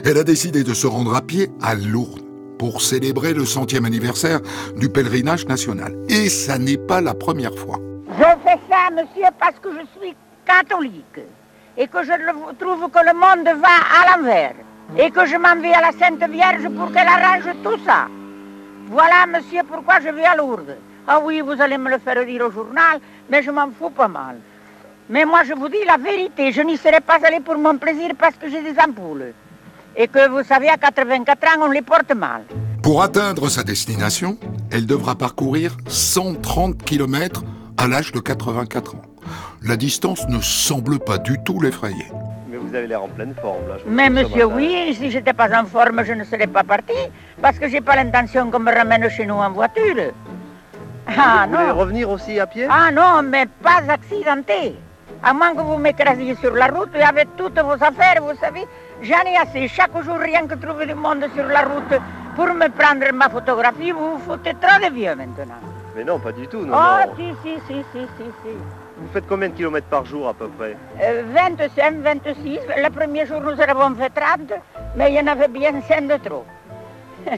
elle 0.05 0.19
a 0.19 0.25
décidé 0.25 0.63
de 0.63 0.73
se 0.73 0.87
rendre 0.87 1.17
à 1.17 1.21
pied 1.21 1.51
à 1.61 1.75
Lourdes 1.75 2.30
pour 2.61 2.83
célébrer 2.83 3.33
le 3.33 3.47
centième 3.47 3.87
anniversaire 3.87 4.41
du 4.77 4.91
pèlerinage 4.91 5.47
national. 5.47 5.95
Et 6.11 6.29
ça 6.29 6.59
n'est 6.59 6.77
pas 6.77 7.01
la 7.01 7.15
première 7.15 7.57
fois. 7.57 7.79
Je 8.19 8.31
fais 8.45 8.61
ça, 8.69 8.91
monsieur, 8.91 9.31
parce 9.41 9.59
que 9.63 9.71
je 9.73 9.85
suis 9.99 10.15
catholique 10.45 11.21
et 11.79 11.89
que 11.89 12.03
je 12.05 12.13
trouve 12.59 12.91
que 12.91 13.03
le 13.09 13.15
monde 13.15 13.49
va 13.65 13.77
à 13.99 14.01
l'envers 14.09 14.57
et 14.99 15.11
que 15.11 15.25
je 15.25 15.37
m'en 15.39 15.57
vais 15.57 15.73
à 15.73 15.81
la 15.81 15.93
Sainte 15.93 16.23
Vierge 16.31 16.69
pour 16.77 16.93
qu'elle 16.93 17.09
arrange 17.09 17.51
tout 17.65 17.83
ça. 17.87 18.09
Voilà, 18.89 19.25
monsieur, 19.27 19.63
pourquoi 19.67 20.01
je 20.01 20.11
vais 20.11 20.27
à 20.27 20.37
Lourdes. 20.37 20.77
Ah 21.09 21.19
oui, 21.25 21.41
vous 21.41 21.59
allez 21.63 21.79
me 21.79 21.89
le 21.89 21.99
faire 21.99 22.27
dire 22.27 22.45
au 22.47 22.51
journal, 22.51 23.01
mais 23.31 23.43
je 23.43 23.51
m'en 23.51 23.71
fous 23.71 23.89
pas 23.89 24.09
mal. 24.09 24.37
Mais 25.09 25.25
moi, 25.25 25.45
je 25.45 25.55
vous 25.55 25.71
dis 25.71 25.85
la 25.87 25.97
vérité, 25.97 26.53
je 26.53 26.61
n'y 26.61 26.77
serais 26.77 27.01
pas 27.01 27.21
allé 27.25 27.41
pour 27.41 27.57
mon 27.57 27.79
plaisir 27.79 28.11
parce 28.19 28.37
que 28.37 28.51
j'ai 28.51 28.61
des 28.61 28.79
ampoules 28.79 29.33
et 29.97 30.09
que 30.09 30.29
vous 30.29 30.43
savez, 30.45 30.69
à 30.69 30.77
84 30.77 31.45
ans, 31.45 31.63
on 31.67 31.71
les 31.71 31.83
porte 31.83 32.15
mal. 32.15 32.43
Pour 32.83 33.03
atteindre 33.03 33.49
sa 33.49 33.63
destination, 33.63 34.39
elle 34.71 34.87
devra 34.87 35.15
parcourir 35.15 35.77
130 35.87 36.83
km 36.83 37.43
à 37.77 37.87
l'âge 37.87 38.13
de 38.13 38.21
84 38.21 38.95
ans. 38.95 39.03
La 39.63 39.77
distance 39.77 40.27
ne 40.29 40.41
semble 40.41 40.99
pas 40.99 41.19
du 41.19 41.37
tout 41.45 41.61
l'effrayer. 41.61 42.07
Mais 42.49 42.57
vous 42.57 42.75
avez 42.75 42.87
l'air 42.87 43.03
en 43.03 43.09
pleine 43.09 43.35
forme 43.41 43.69
là. 43.69 43.75
Mais 43.87 44.09
monsieur, 44.09 44.47
oui, 44.47 44.97
si 44.99 45.11
j'étais 45.11 45.35
pas 45.35 45.49
en 45.61 45.67
forme, 45.67 46.03
je 46.05 46.13
ne 46.13 46.25
serais 46.25 46.47
pas 46.47 46.63
parti, 46.65 46.95
parce 47.43 47.59
que 47.59 47.69
j'ai 47.69 47.81
pas 47.83 47.97
l'intention 47.97 48.51
qu'on 48.51 48.61
me 48.61 48.75
ramène 48.75 49.09
chez 49.11 49.27
nous 49.27 49.35
en 49.35 49.51
voiture. 49.51 50.13
Ah 51.07 51.47
vous 51.47 51.53
non. 51.53 51.59
voulez 51.61 51.71
revenir 51.73 52.11
aussi 52.11 52.41
à 52.41 52.47
pied? 52.47 52.67
Ah 52.71 52.91
non, 52.91 53.23
mais 53.23 53.47
pas 53.63 53.83
accidenté. 53.89 54.77
À 55.23 55.35
moins 55.35 55.55
que 55.55 55.61
vous 55.61 55.77
m'écrasiez 55.77 56.35
sur 56.37 56.55
la 56.55 56.69
route 56.69 56.91
et 56.95 57.03
avec 57.03 57.29
toutes 57.37 57.59
vos 57.61 57.73
affaires, 57.73 58.23
vous 58.23 58.39
savez, 58.41 58.67
J'en 59.03 59.23
ai 59.27 59.37
assez. 59.37 59.69
Chaque 59.69 59.97
jour, 60.03 60.19
rien 60.19 60.47
que 60.47 60.55
trouver 60.55 60.87
du 60.87 60.95
monde 60.95 61.25
sur 61.35 61.47
la 61.47 61.63
route 61.63 62.01
pour 62.37 62.47
me 62.47 62.69
prendre 62.69 63.13
ma 63.13 63.29
photographie, 63.29 63.93
vous 63.93 64.13
vous 64.13 64.19
foutez 64.19 64.55
trop 64.61 64.79
de 64.89 64.93
vieux 64.95 65.15
maintenant. 65.15 65.61
Mais 65.97 66.05
non, 66.05 66.19
pas 66.19 66.33
du 66.33 66.47
tout, 66.47 66.65
non. 66.65 66.75
Oh, 66.77 67.11
si, 67.17 67.33
si, 67.43 67.55
si, 67.67 67.85
si, 67.93 68.01
si, 68.17 68.25
si. 68.43 68.55
Vous 68.99 69.09
faites 69.13 69.27
combien 69.27 69.49
de 69.49 69.55
kilomètres 69.55 69.89
par 69.89 70.05
jour 70.05 70.29
à 70.29 70.35
peu 70.35 70.49
près 70.49 70.77
25, 70.99 71.71
euh, 71.79 71.91
26. 72.25 72.61
Le 72.77 72.91
premier 72.91 73.27
jour, 73.27 73.41
nous 73.41 73.61
avons 73.61 73.95
fait 73.97 74.11
30, 74.11 74.53
mais 74.97 75.11
il 75.11 75.17
y 75.17 75.21
en 75.21 75.27
avait 75.27 75.49
bien 75.49 75.73
5 75.89 76.07
de 76.07 76.17
trop. 76.29 76.45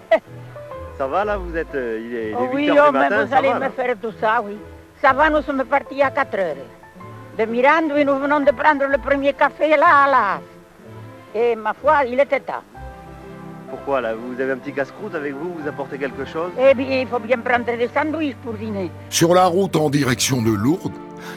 ça 0.98 1.06
va 1.06 1.24
là 1.24 1.36
Vous 1.38 1.56
êtes. 1.56 1.74
Euh, 1.74 2.00
il 2.04 2.16
est, 2.16 2.34
oh, 2.36 2.48
oui, 2.52 2.70
oh, 2.70 2.90
mais 2.92 3.08
vous 3.08 3.34
allez 3.34 3.54
me 3.54 3.70
faire 3.70 3.94
tout 4.02 4.12
ça, 4.20 4.42
oui. 4.44 4.58
Ça 5.00 5.12
va, 5.12 5.30
nous 5.30 5.42
sommes 5.42 5.64
partis 5.64 6.02
à 6.02 6.10
4 6.10 6.38
heures. 6.38 6.56
De 7.38 7.44
Mirando, 7.46 7.96
et 7.96 8.04
nous 8.04 8.18
venons 8.18 8.40
de 8.40 8.50
prendre 8.50 8.84
le 8.86 8.98
premier 8.98 9.32
café 9.32 9.70
là, 9.70 10.06
là. 10.10 10.40
Et 11.34 11.56
ma 11.56 11.72
foi, 11.72 12.04
il 12.04 12.20
était 12.20 12.40
temps. 12.40 12.62
Pourquoi 13.70 14.02
là 14.02 14.14
Vous 14.14 14.38
avez 14.38 14.52
un 14.52 14.58
petit 14.58 14.72
casse-croûte 14.72 15.14
avec 15.14 15.32
vous 15.32 15.54
Vous 15.54 15.66
apportez 15.66 15.96
quelque 15.96 16.26
chose? 16.26 16.50
Eh 16.58 16.74
bien, 16.74 17.00
il 17.00 17.06
faut 17.06 17.18
bien 17.18 17.38
prendre 17.38 17.64
des 17.64 17.88
sandwichs 17.88 18.36
pour 18.44 18.52
dîner. 18.52 18.90
Sur 19.08 19.32
la 19.32 19.46
route 19.46 19.74
en 19.76 19.88
direction 19.88 20.42
de 20.42 20.50
Lourdes, 20.50 20.92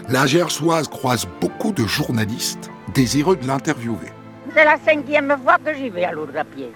la 0.09 0.25
Gersoise 0.25 0.89
croise 0.89 1.25
beaucoup 1.39 1.71
de 1.71 1.85
journalistes 1.85 2.69
désireux 2.93 3.37
de 3.37 3.47
l'interviewer. 3.47 4.11
C'est 4.53 4.65
la 4.65 4.77
cinquième 4.77 5.33
fois 5.43 5.57
que 5.63 5.73
j'y 5.73 5.89
vais 5.89 6.03
à 6.03 6.11
Lourdes 6.11 6.35
à 6.35 6.43
pied. 6.43 6.73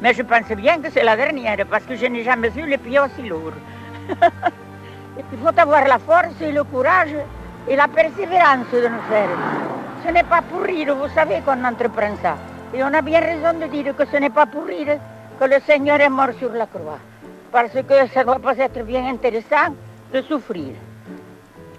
Mais 0.00 0.14
je 0.14 0.22
pense 0.22 0.48
bien 0.56 0.78
que 0.78 0.90
c'est 0.92 1.04
la 1.04 1.16
dernière 1.16 1.66
parce 1.68 1.84
que 1.84 1.96
je 1.96 2.06
n'ai 2.06 2.22
jamais 2.22 2.50
vu 2.50 2.66
les 2.66 2.78
pieds 2.78 3.00
aussi 3.00 3.28
lourds. 3.28 3.52
il 4.08 5.38
faut 5.42 5.60
avoir 5.60 5.86
la 5.88 5.98
force 5.98 6.40
et 6.40 6.52
le 6.52 6.62
courage 6.64 7.14
et 7.68 7.74
la 7.74 7.88
persévérance 7.88 8.70
de 8.72 8.78
le 8.78 9.00
faire. 9.10 9.28
Ce 10.06 10.12
n'est 10.12 10.22
pas 10.22 10.40
pour 10.40 10.62
rire, 10.62 10.94
vous 10.94 11.12
savez 11.14 11.40
qu'on 11.44 11.64
entreprend 11.64 12.14
ça. 12.22 12.36
Et 12.72 12.84
on 12.84 12.94
a 12.94 13.02
bien 13.02 13.20
raison 13.20 13.58
de 13.58 13.66
dire 13.66 13.96
que 13.96 14.04
ce 14.06 14.16
n'est 14.16 14.30
pas 14.30 14.46
pour 14.46 14.64
rire 14.64 14.98
que 15.38 15.44
le 15.44 15.58
Seigneur 15.66 16.00
est 16.00 16.08
mort 16.08 16.32
sur 16.38 16.52
la 16.52 16.66
croix. 16.66 16.98
Parce 17.50 17.72
que 17.72 18.06
ça 18.14 18.20
ne 18.20 18.24
doit 18.26 18.38
pas 18.38 18.56
être 18.58 18.84
bien 18.84 19.06
intéressant 19.06 19.74
de 20.12 20.22
souffrir. 20.22 20.74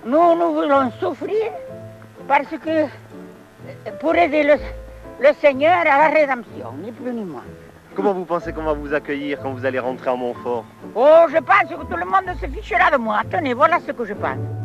Nous, 0.05 0.35
nous 0.35 0.53
voulons 0.53 0.91
souffrir 0.99 1.51
parce 2.27 2.49
que 2.49 2.87
pour 3.99 4.15
aider 4.15 4.43
le, 4.43 5.33
Seigneur 5.39 5.79
à 5.81 5.83
la 5.83 6.07
rédemption, 6.09 6.73
ni 6.83 6.91
plus 6.91 7.13
ni 7.13 7.23
moins. 7.23 7.43
Comment 7.95 8.13
vous 8.13 8.25
pensez 8.25 8.51
qu'on 8.51 8.63
va 8.63 8.73
vous 8.73 8.93
accueillir 8.93 9.39
quand 9.41 9.51
vous 9.51 9.65
allez 9.65 9.79
rentrer 9.79 10.09
à 10.09 10.15
Montfort? 10.15 10.65
Oh, 10.95 11.25
je 11.29 11.37
pense 11.37 11.69
que 11.69 11.85
tout 11.85 11.97
le 11.97 12.05
monde 12.05 12.35
se 12.39 12.47
fichera 12.47 12.91
de 12.91 12.97
moi. 12.97 13.21
Tenez, 13.29 13.53
voilà 13.53 13.79
ce 13.85 13.91
que 13.91 14.03
je 14.03 14.13
pense. 14.13 14.60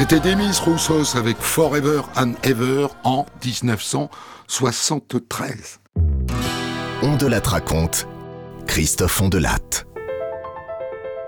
C'était 0.00 0.18
Demis 0.18 0.58
Roussos 0.64 1.14
avec 1.14 1.36
Forever 1.36 2.00
and 2.16 2.32
Ever 2.42 2.86
en 3.04 3.26
1973. 3.44 5.80
On 7.02 7.18
de 7.18 7.26
la 7.26 7.40
raconte, 7.40 8.08
Christophe 8.66 9.20
Ondelatte. 9.20 9.84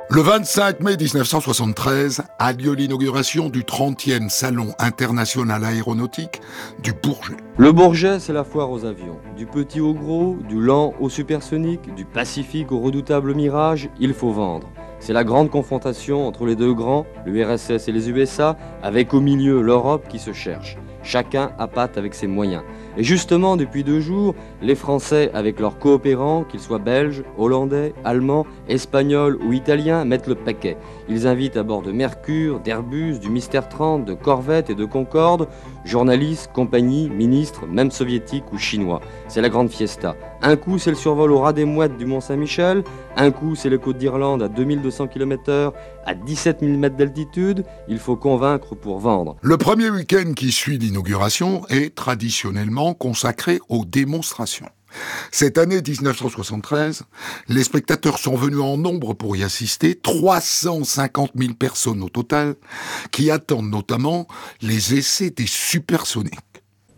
Le 0.08 0.22
25 0.22 0.80
mai 0.80 0.96
1973 0.96 2.22
a 2.38 2.52
lieu 2.54 2.72
l'inauguration 2.72 3.50
du 3.50 3.64
30e 3.64 4.30
Salon 4.30 4.72
international 4.78 5.66
aéronautique 5.66 6.40
du 6.82 6.94
Bourget. 6.94 7.36
Le 7.58 7.72
Bourget, 7.72 8.20
c'est 8.20 8.32
la 8.32 8.44
foire 8.44 8.70
aux 8.70 8.86
avions. 8.86 9.18
Du 9.36 9.44
petit 9.44 9.80
au 9.80 9.92
gros, 9.92 10.38
du 10.48 10.58
lent 10.58 10.94
au 10.98 11.10
supersonique, 11.10 11.94
du 11.94 12.06
Pacifique 12.06 12.72
au 12.72 12.80
redoutable 12.80 13.34
Mirage, 13.34 13.90
il 14.00 14.14
faut 14.14 14.32
vendre. 14.32 14.72
C'est 15.02 15.12
la 15.12 15.24
grande 15.24 15.50
confrontation 15.50 16.28
entre 16.28 16.46
les 16.46 16.54
deux 16.54 16.74
grands, 16.74 17.06
l'URSS 17.26 17.88
et 17.88 17.92
les 17.92 18.08
USA, 18.08 18.56
avec 18.84 19.12
au 19.12 19.20
milieu 19.20 19.60
l'Europe 19.60 20.06
qui 20.08 20.20
se 20.20 20.32
cherche. 20.32 20.78
Chacun 21.02 21.50
à 21.58 21.66
patte 21.66 21.98
avec 21.98 22.14
ses 22.14 22.28
moyens. 22.28 22.62
Et 22.96 23.02
justement, 23.02 23.56
depuis 23.56 23.82
deux 23.82 23.98
jours, 23.98 24.36
les 24.62 24.76
Français, 24.76 25.32
avec 25.34 25.58
leurs 25.58 25.80
coopérants, 25.80 26.44
qu'ils 26.44 26.60
soient 26.60 26.78
belges, 26.78 27.24
hollandais, 27.36 27.94
allemands, 28.04 28.46
espagnols 28.68 29.40
ou 29.44 29.52
italiens, 29.52 30.04
mettent 30.04 30.28
le 30.28 30.36
paquet. 30.36 30.76
Ils 31.08 31.26
invitent 31.26 31.56
à 31.56 31.62
bord 31.62 31.82
de 31.82 31.92
Mercure, 31.92 32.60
d'Airbus, 32.60 33.18
du 33.18 33.28
Mystère 33.28 33.68
30, 33.68 34.04
de 34.04 34.14
Corvette 34.14 34.70
et 34.70 34.74
de 34.74 34.84
Concorde, 34.84 35.48
journalistes, 35.84 36.50
compagnies, 36.52 37.08
ministres, 37.10 37.66
même 37.66 37.90
soviétiques 37.90 38.52
ou 38.52 38.58
chinois. 38.58 39.00
C'est 39.28 39.40
la 39.40 39.48
grande 39.48 39.70
fiesta. 39.70 40.16
Un 40.42 40.56
coup, 40.56 40.78
c'est 40.78 40.90
le 40.90 40.96
survol 40.96 41.32
au 41.32 41.40
ras 41.40 41.52
des 41.52 41.64
mouettes 41.64 41.96
du 41.96 42.06
Mont-Saint-Michel. 42.06 42.84
Un 43.16 43.30
coup, 43.30 43.54
c'est 43.54 43.70
les 43.70 43.78
côtes 43.78 43.98
d'Irlande 43.98 44.42
à 44.42 44.48
2200 44.48 45.08
km/h, 45.08 45.72
à 46.04 46.14
17 46.14 46.60
000 46.60 46.78
mètres 46.78 46.96
d'altitude. 46.96 47.64
Il 47.88 47.98
faut 47.98 48.16
convaincre 48.16 48.74
pour 48.74 48.98
vendre. 48.98 49.36
Le 49.42 49.56
premier 49.56 49.90
week-end 49.90 50.32
qui 50.34 50.52
suit 50.52 50.78
l'inauguration 50.78 51.62
est 51.68 51.94
traditionnellement 51.94 52.94
consacré 52.94 53.60
aux 53.68 53.84
démonstrations. 53.84 54.66
Cette 55.30 55.58
année 55.58 55.80
1973, 55.86 57.04
les 57.48 57.62
spectateurs 57.64 58.18
sont 58.18 58.36
venus 58.36 58.60
en 58.60 58.76
nombre 58.76 59.14
pour 59.14 59.36
y 59.36 59.42
assister, 59.42 59.94
350 59.94 61.32
000 61.36 61.54
personnes 61.54 62.02
au 62.02 62.08
total, 62.08 62.54
qui 63.10 63.30
attendent 63.30 63.70
notamment 63.70 64.26
les 64.60 64.94
essais 64.94 65.30
des 65.30 65.46
supersoniques. 65.46 66.38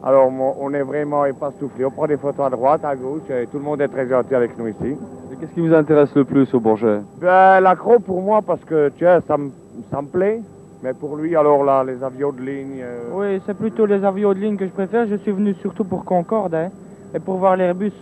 Alors, 0.03 0.31
on 0.61 0.75
est 0.75 0.83
vraiment 0.83 1.25
époustouflés. 1.25 1.87
On 1.87 1.91
prend 1.91 2.07
des 2.07 2.19
photos 2.19 2.47
à 2.47 2.51
droite, 2.51 2.85
à 2.85 2.95
gauche, 2.95 3.23
et 3.31 3.47
tout 3.47 3.57
le 3.57 3.65
monde 3.65 3.81
est 3.81 3.89
très 3.89 4.07
gentil 4.07 4.35
avec 4.35 4.59
nous 4.59 4.69
ici. 4.69 4.93
Et 5.33 5.37
qu'est-ce 5.41 5.53
qui 5.55 5.61
vous 5.67 5.73
intéresse 5.73 6.11
le 6.15 6.25
plus 6.25 6.53
au 6.53 6.61
Bourget? 6.61 7.01
Ben, 7.21 7.61
L'accro 7.61 7.99
pour 8.01 8.21
moi, 8.21 8.43
parce 8.43 8.61
que, 8.65 8.91
tu 8.91 9.05
sais, 9.05 9.19
ça 9.27 9.39
me, 9.39 9.51
ça 9.91 10.03
me 10.03 10.09
plaît. 10.09 10.43
Mais 10.83 10.93
pour 10.93 11.17
lui, 11.17 11.35
alors 11.35 11.65
là, 11.65 11.83
les 11.85 12.03
avions 12.03 12.33
de 12.33 12.43
ligne... 12.43 12.83
euh, 12.83 13.09
Oui, 13.13 13.41
c'est 13.47 13.57
plutôt 13.57 13.87
les 13.87 14.05
avions 14.05 14.35
de 14.35 14.39
ligne 14.41 14.59
que 14.59 14.67
je 14.67 14.73
préfère. 14.73 15.07
Je 15.09 15.15
suis 15.17 15.33
venu 15.33 15.55
surtout 15.63 15.85
pour 15.85 16.05
Concorde 16.05 16.55
hein, 16.55 16.69
et 17.15 17.21
pour 17.21 17.39
voir 17.39 17.57
l'Airbus. 17.57 17.93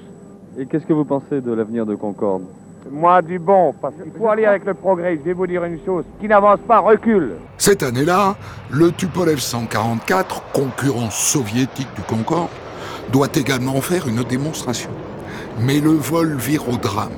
Et 0.59 0.67
qu'est-ce 0.67 0.87
que 0.87 0.93
vous 0.93 1.05
pensez 1.05 1.41
de 1.41 1.53
l'avenir 1.53 1.87
de 1.87 1.95
Concorde? 1.95 2.43
Moi, 2.91 3.23
du 3.23 3.39
bon, 3.39 3.75
parce 3.81 3.95
qu'il 3.95 4.13
faut 4.13 4.29
aller 4.29 4.45
avec 4.45 4.65
le 4.65 4.75
progrès. 4.75 5.17
Je 5.17 5.23
vais 5.23 5.33
vous 5.33 5.47
dire 5.47 5.65
une 5.65 5.79
chose, 5.85 6.05
qui 6.21 6.27
n'avance 6.27 6.59
pas 6.67 6.81
recule. 6.81 7.35
Cette 7.57 7.83
année-là, 7.83 8.37
le 8.71 8.91
Tupolev 8.91 9.39
144, 9.39 10.53
concurrent 10.53 11.11
soviétique 11.11 11.89
du 11.95 12.03
Concorde, 12.03 12.51
doit 13.13 13.29
également 13.35 13.81
faire 13.81 14.09
une 14.09 14.23
démonstration. 14.25 14.91
Mais 15.61 15.81
le 15.81 15.91
vol 15.91 16.35
vire 16.37 16.69
au 16.69 16.77
drame. 16.77 17.13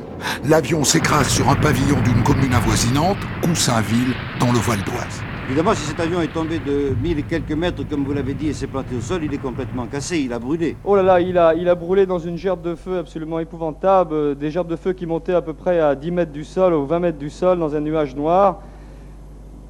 L'avion 0.49 0.85
s'écrase 0.85 1.29
sur 1.29 1.49
un 1.49 1.57
pavillon 1.57 2.01
d'une 2.05 2.23
commune 2.23 2.55
avoisinante, 2.55 3.19
Coussainville, 3.43 4.15
dans 4.41 4.53
le 4.53 4.59
Val 4.59 4.79
d'Oise. 4.85 5.34
Évidemment, 5.47 5.75
si 5.75 5.83
cet 5.83 6.01
avion 6.01 6.23
est 6.23 6.33
tombé 6.33 6.59
de 6.59 6.95
1000 7.03 7.19
et 7.19 7.23
quelques 7.23 7.53
mètres, 7.53 7.87
comme 7.87 8.03
vous 8.03 8.15
l'avez 8.15 8.33
dit, 8.33 8.49
et 8.49 8.55
s'est 8.55 8.67
planté 8.67 8.97
au 8.97 9.03
sol, 9.03 9.21
il 9.23 9.35
est 9.35 9.39
complètement 9.39 9.85
cassé, 9.85 10.21
il 10.21 10.33
a 10.33 10.39
brûlé. 10.39 10.75
Oh 10.85 10.97
là 10.97 11.03
là, 11.03 11.21
il 11.21 11.37
a, 11.37 11.55
il 11.55 11.69
a 11.69 11.75
brûlé 11.75 12.07
dans 12.07 12.19
une 12.19 12.39
gerbe 12.39 12.63
de 12.63 12.75
feu 12.75 12.97
absolument 12.97 13.39
épouvantable, 13.39 14.15
euh, 14.15 14.35
des 14.35 14.51
gerbes 14.51 14.69
de 14.69 14.77
feu 14.77 14.95
qui 14.95 15.05
montaient 15.05 15.35
à 15.35 15.43
peu 15.43 15.53
près 15.53 15.81
à 15.81 15.95
10 15.97 16.11
mètres 16.13 16.33
du 16.33 16.45
sol 16.45 16.73
ou 16.73 16.87
20 16.87 16.99
mètres 16.99 17.19
du 17.19 17.29
sol 17.29 17.59
dans 17.59 17.77
un 17.77 17.81
nuage 17.81 18.17
noir. 18.17 18.63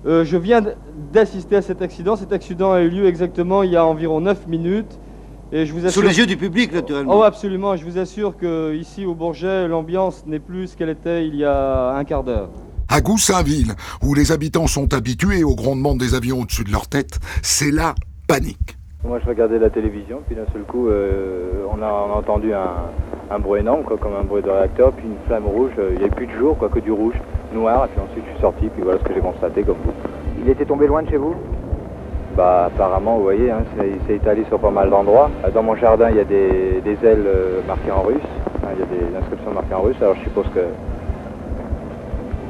Euh, 0.06 0.24
je 0.24 0.37
viens 0.37 0.62
d'assister 1.12 1.56
à 1.56 1.62
cet 1.62 1.82
accident. 1.82 2.14
Cet 2.14 2.32
accident 2.32 2.70
a 2.70 2.80
eu 2.80 2.88
lieu 2.88 3.06
exactement 3.06 3.64
il 3.64 3.72
y 3.72 3.76
a 3.76 3.84
environ 3.84 4.20
9 4.20 4.46
minutes. 4.46 5.00
Et 5.50 5.66
je 5.66 5.72
vous 5.72 5.84
assure... 5.84 6.02
Sous 6.02 6.08
les 6.08 6.18
yeux 6.18 6.26
du 6.26 6.37
public, 6.37 6.72
naturellement. 6.72 7.18
Oh 7.18 7.22
absolument, 7.24 7.74
je 7.74 7.84
vous 7.84 7.98
assure 7.98 8.37
que 8.37 8.74
ici 8.76 9.04
au 9.06 9.14
Bourget, 9.14 9.66
l'ambiance 9.66 10.24
n'est 10.24 10.38
plus 10.38 10.68
ce 10.68 10.76
qu'elle 10.76 10.90
était 10.90 11.26
il 11.26 11.34
y 11.34 11.44
a 11.44 11.96
un 11.96 12.04
quart 12.04 12.22
d'heure. 12.22 12.50
À 12.88 13.01
Goussainville, 13.01 13.75
où 14.03 14.14
les 14.14 14.33
habitants 14.33 14.66
sont 14.66 14.92
habitués 14.94 15.42
au 15.42 15.55
grondement 15.55 15.94
des 15.94 16.14
avions 16.14 16.40
au-dessus 16.40 16.64
de 16.64 16.73
leur 16.73 16.87
tête, 16.87 17.18
c'est 17.42 17.70
la 17.70 17.94
panique. 18.29 18.77
Moi, 19.07 19.18
je 19.23 19.29
regardais 19.29 19.59
la 19.59 19.68
télévision, 19.68 20.23
puis 20.27 20.35
d'un 20.35 20.47
seul 20.53 20.62
coup, 20.62 20.88
euh, 20.88 21.66
on, 21.70 21.83
a, 21.83 21.87
on, 21.87 22.14
a, 22.14 22.16
entendu 22.16 22.55
un, 22.55 22.90
un, 23.31 23.38
bruit 23.38 23.61
énorme, 23.61 23.83
quoi, 23.83 23.99
comme 23.99 24.14
un 24.14 24.25
bruit 24.25 24.42
de 24.42 24.49
réacteur, 24.49 24.92
puis 24.92 25.05
une 25.07 25.27
flamme 25.27 25.47
rouge. 25.47 25.73
Euh, 25.79 25.90
il 25.92 25.99
n'y 25.99 26.05
avait 26.05 26.14
plus 26.14 26.27
de 26.27 26.33
jour, 26.33 26.57
quoi, 26.57 26.68
que 26.68 26.79
du 26.79 26.90
rouge, 26.90 27.14
noir, 27.53 27.85
et 27.85 27.88
puis 27.88 28.01
ensuite 28.01 28.25
je 28.27 28.33
suis 28.33 28.40
sorti, 28.40 28.66
puis 28.68 28.83
voilà 28.83 28.99
ce 28.99 29.05
que 29.05 29.12
j'ai 29.12 29.20
constaté 29.20 29.62
comme 29.62 29.77
vous. 29.85 29.92
Il 30.42 30.49
était 30.49 30.64
tombé 30.64 30.87
loin 30.87 31.03
de 31.03 31.11
chez 31.11 31.18
vous? 31.18 31.35
Bah, 32.37 32.70
apparemment, 32.75 33.18
vous 33.18 33.25
voyez, 33.25 33.51
hein, 33.51 33.62
il 33.79 34.07
s'est 34.07 34.16
étalé 34.16 34.44
sur 34.49 34.59
pas 34.59 34.70
mal 34.70 34.88
d'endroits. 34.90 35.31
Dans 35.53 35.62
mon 35.62 35.77
jardin, 35.77 36.09
il 36.11 36.16
y 36.16 36.20
a 36.20 36.25
des, 36.25 36.81
des 36.83 37.07
ailes 37.07 37.27
euh, 37.27 37.61
marquées 37.66 37.92
en 37.92 38.03
russe, 38.03 38.16
hein, 38.62 38.68
il 38.75 38.81
y 38.81 38.83
a 38.83 38.87
des 38.87 39.16
inscriptions 39.16 39.53
marquées 39.53 39.75
en 39.75 39.83
russe, 39.83 39.97
alors 40.01 40.16
je 40.16 40.23
suppose 40.23 40.47
que 40.55 40.61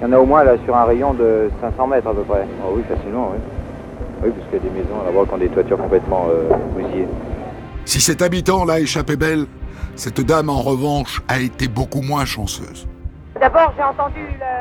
il 0.04 0.10
y 0.10 0.14
en 0.14 0.18
a 0.18 0.20
au 0.20 0.26
moins 0.26 0.44
là 0.44 0.52
sur 0.66 0.76
un 0.76 0.84
rayon 0.84 1.14
de 1.14 1.50
500 1.62 1.86
mètres 1.86 2.08
à 2.08 2.12
peu 2.12 2.24
près. 2.24 2.46
Oh 2.62 2.74
oui, 2.76 2.82
facilement, 2.86 3.30
oui. 3.32 3.38
Oui, 4.22 4.32
parce 4.36 4.50
qu'il 4.50 4.58
y 4.58 4.60
a 4.60 4.70
des 4.70 4.78
maisons 4.78 5.02
là-bas 5.02 5.26
qui 5.26 5.34
ont 5.34 5.38
des 5.38 5.48
toitures 5.48 5.78
complètement 5.78 6.26
euh, 6.28 6.54
bousillées. 6.74 7.08
Si 7.86 8.02
cet 8.02 8.20
habitant 8.20 8.66
l'a 8.66 8.80
échappé 8.80 9.16
belle, 9.16 9.46
cette 9.94 10.20
dame 10.20 10.50
en 10.50 10.60
revanche 10.60 11.22
a 11.26 11.38
été 11.38 11.68
beaucoup 11.68 12.02
moins 12.02 12.26
chanceuse. 12.26 12.86
D'abord, 13.40 13.72
j'ai 13.78 13.82
entendu 13.82 14.20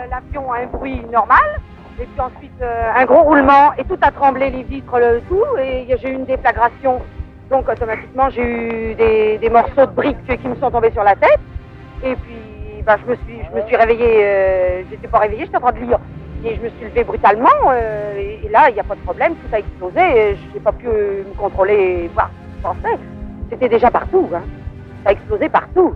l'avion 0.10 0.50
à 0.50 0.60
un 0.60 0.68
bruit 0.68 1.02
normal, 1.12 1.60
et 2.00 2.06
puis 2.06 2.22
ensuite 2.22 2.62
euh, 2.62 2.92
un 2.96 3.06
gros 3.06 3.24
roulement, 3.24 3.74
et 3.78 3.84
tout 3.84 3.98
a 4.02 4.12
tremblé, 4.12 4.50
les 4.50 4.64
vitres, 4.64 4.98
le 4.98 5.22
tout, 5.28 5.44
et 5.62 5.86
j'ai 6.02 6.10
eu 6.10 6.14
une 6.14 6.26
déflagration. 6.26 7.02
Donc 7.50 7.68
automatiquement, 7.68 8.30
j'ai 8.30 8.44
eu 8.44 8.96
des, 8.96 9.40
des 9.40 9.50
morceaux 9.50 9.88
de 9.88 9.92
briques 9.92 10.42
qui 10.42 10.48
me 10.48 10.56
sont 10.56 10.72
tombés 10.72 10.92
sur 10.92 11.04
la 11.04 11.16
tête, 11.16 11.40
et 12.02 12.16
puis 12.16 12.53
bah, 12.86 12.98
je 13.04 13.12
me 13.12 13.16
suis, 13.16 13.40
je 13.50 13.56
me 13.56 13.66
suis 13.66 13.76
réveillée, 13.76 14.26
euh, 14.26 14.84
j'étais 14.90 15.08
pas 15.08 15.20
réveillée, 15.20 15.46
j'étais 15.46 15.58
en 15.58 15.62
train 15.62 15.72
de 15.72 15.80
lire. 15.80 16.00
Et 16.46 16.56
je 16.56 16.62
me 16.62 16.70
suis 16.70 16.86
levée 16.86 17.06
brutalement, 17.06 17.50
euh, 17.70 18.18
et, 18.44 18.50
là, 18.50 18.70
il 18.70 18.74
n'y 18.74 18.80
a 18.82 18.84
pas 18.84 18.96
de 18.96 19.02
problème, 19.02 19.34
tout 19.36 19.56
a 19.56 19.60
explosé, 19.60 20.36
je 20.36 20.54
n'ai 20.54 20.60
pas 20.60 20.74
pu 20.74 20.88
euh, 20.88 21.24
me 21.24 21.34
contrôler, 21.36 22.10
voir 22.14 22.30
ce 22.30 22.52
qui 22.52 22.58
se 22.58 22.62
passait. 22.62 23.00
C'était 23.50 23.70
déjà 23.70 23.90
partout, 23.90 24.30
hein. 24.36 24.42
ça 25.04 25.10
a 25.10 25.14
explosé 25.14 25.48
partout. 25.48 25.96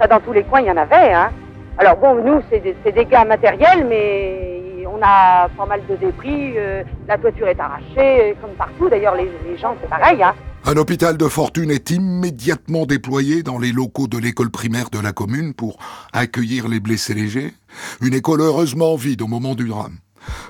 Ça, 0.00 0.08
dans 0.08 0.18
tous 0.18 0.32
les 0.32 0.42
coins, 0.42 0.62
il 0.62 0.66
y 0.66 0.70
en 0.72 0.76
avait. 0.76 1.12
Hein. 1.12 1.30
Alors 1.78 1.96
bon, 1.96 2.16
nous, 2.16 2.42
c'est 2.50 2.58
des, 2.58 2.74
des, 2.84 2.90
dégâts 2.90 3.24
matériels, 3.24 3.86
mais 3.88 4.84
on 4.88 4.98
a 5.00 5.48
pas 5.56 5.66
mal 5.66 5.80
de 5.88 5.94
débris, 5.94 6.54
euh, 6.56 6.82
la 7.06 7.16
toiture 7.16 7.46
est 7.46 7.60
arrachée, 7.60 8.36
comme 8.40 8.50
partout, 8.58 8.88
d'ailleurs, 8.88 9.14
les, 9.14 9.30
les 9.48 9.56
gens, 9.56 9.76
c'est 9.80 9.88
pareil. 9.88 10.20
Hein. 10.20 10.34
Un 10.66 10.78
hôpital 10.78 11.18
de 11.18 11.28
fortune 11.28 11.70
est 11.70 11.90
immédiatement 11.90 12.86
déployé 12.86 13.42
dans 13.42 13.58
les 13.58 13.70
locaux 13.70 14.06
de 14.06 14.16
l'école 14.16 14.50
primaire 14.50 14.88
de 14.88 14.98
la 14.98 15.12
commune 15.12 15.52
pour 15.52 15.76
accueillir 16.14 16.68
les 16.68 16.80
blessés 16.80 17.12
légers. 17.12 17.52
Une 18.00 18.14
école 18.14 18.40
heureusement 18.40 18.96
vide 18.96 19.20
au 19.20 19.26
moment 19.26 19.54
du 19.54 19.68
drame. 19.68 19.98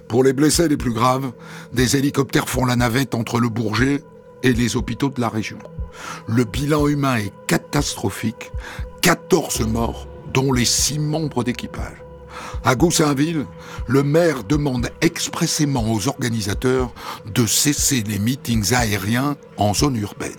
Pour 0.08 0.22
les 0.22 0.32
blessés 0.32 0.68
les 0.68 0.76
plus 0.76 0.92
graves, 0.92 1.32
des 1.72 1.96
hélicoptères 1.96 2.48
font 2.48 2.64
la 2.64 2.76
navette 2.76 3.16
entre 3.16 3.40
le 3.40 3.48
Bourget 3.48 4.04
et 4.44 4.52
les 4.52 4.76
hôpitaux 4.76 5.08
de 5.08 5.20
la 5.20 5.28
région. 5.28 5.58
Le 6.28 6.44
bilan 6.44 6.86
humain 6.86 7.16
est 7.16 7.32
catastrophique. 7.48 8.52
14 9.02 9.62
morts, 9.62 10.06
dont 10.32 10.52
les 10.52 10.64
6 10.64 11.00
membres 11.00 11.42
d'équipage. 11.42 12.03
À 12.64 12.74
Goussainville, 12.74 13.46
le 13.88 14.02
maire 14.02 14.44
demande 14.48 14.88
expressément 15.00 15.84
aux 15.92 16.08
organisateurs 16.08 16.90
de 17.34 17.46
cesser 17.46 18.02
les 18.06 18.18
meetings 18.18 18.72
aériens 18.74 19.36
en 19.58 19.74
zone 19.74 19.96
urbaine. 19.96 20.30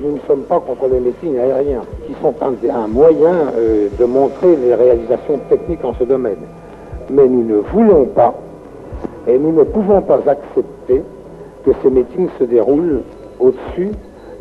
Nous 0.00 0.12
ne 0.12 0.20
sommes 0.28 0.44
pas 0.44 0.60
contre 0.60 0.88
les 0.88 1.00
meetings 1.00 1.38
aériens, 1.38 1.82
qui 2.06 2.14
sont 2.22 2.34
un, 2.40 2.86
moyen 2.86 3.52
euh, 3.56 3.88
de 3.98 4.04
montrer 4.04 4.56
les 4.56 4.74
réalisations 4.74 5.40
techniques 5.48 5.84
en 5.84 5.94
ce 5.98 6.04
domaine. 6.04 6.38
Mais 7.10 7.26
nous 7.26 7.44
ne 7.44 7.56
voulons 7.56 8.06
pas 8.06 8.34
et 9.26 9.38
nous 9.38 9.52
ne 9.52 9.64
pouvons 9.64 10.00
pas 10.02 10.20
accepter 10.26 11.02
que 11.64 11.70
ces 11.82 11.90
meetings 11.90 12.28
se 12.38 12.44
déroulent 12.44 13.02
au-dessus 13.40 13.90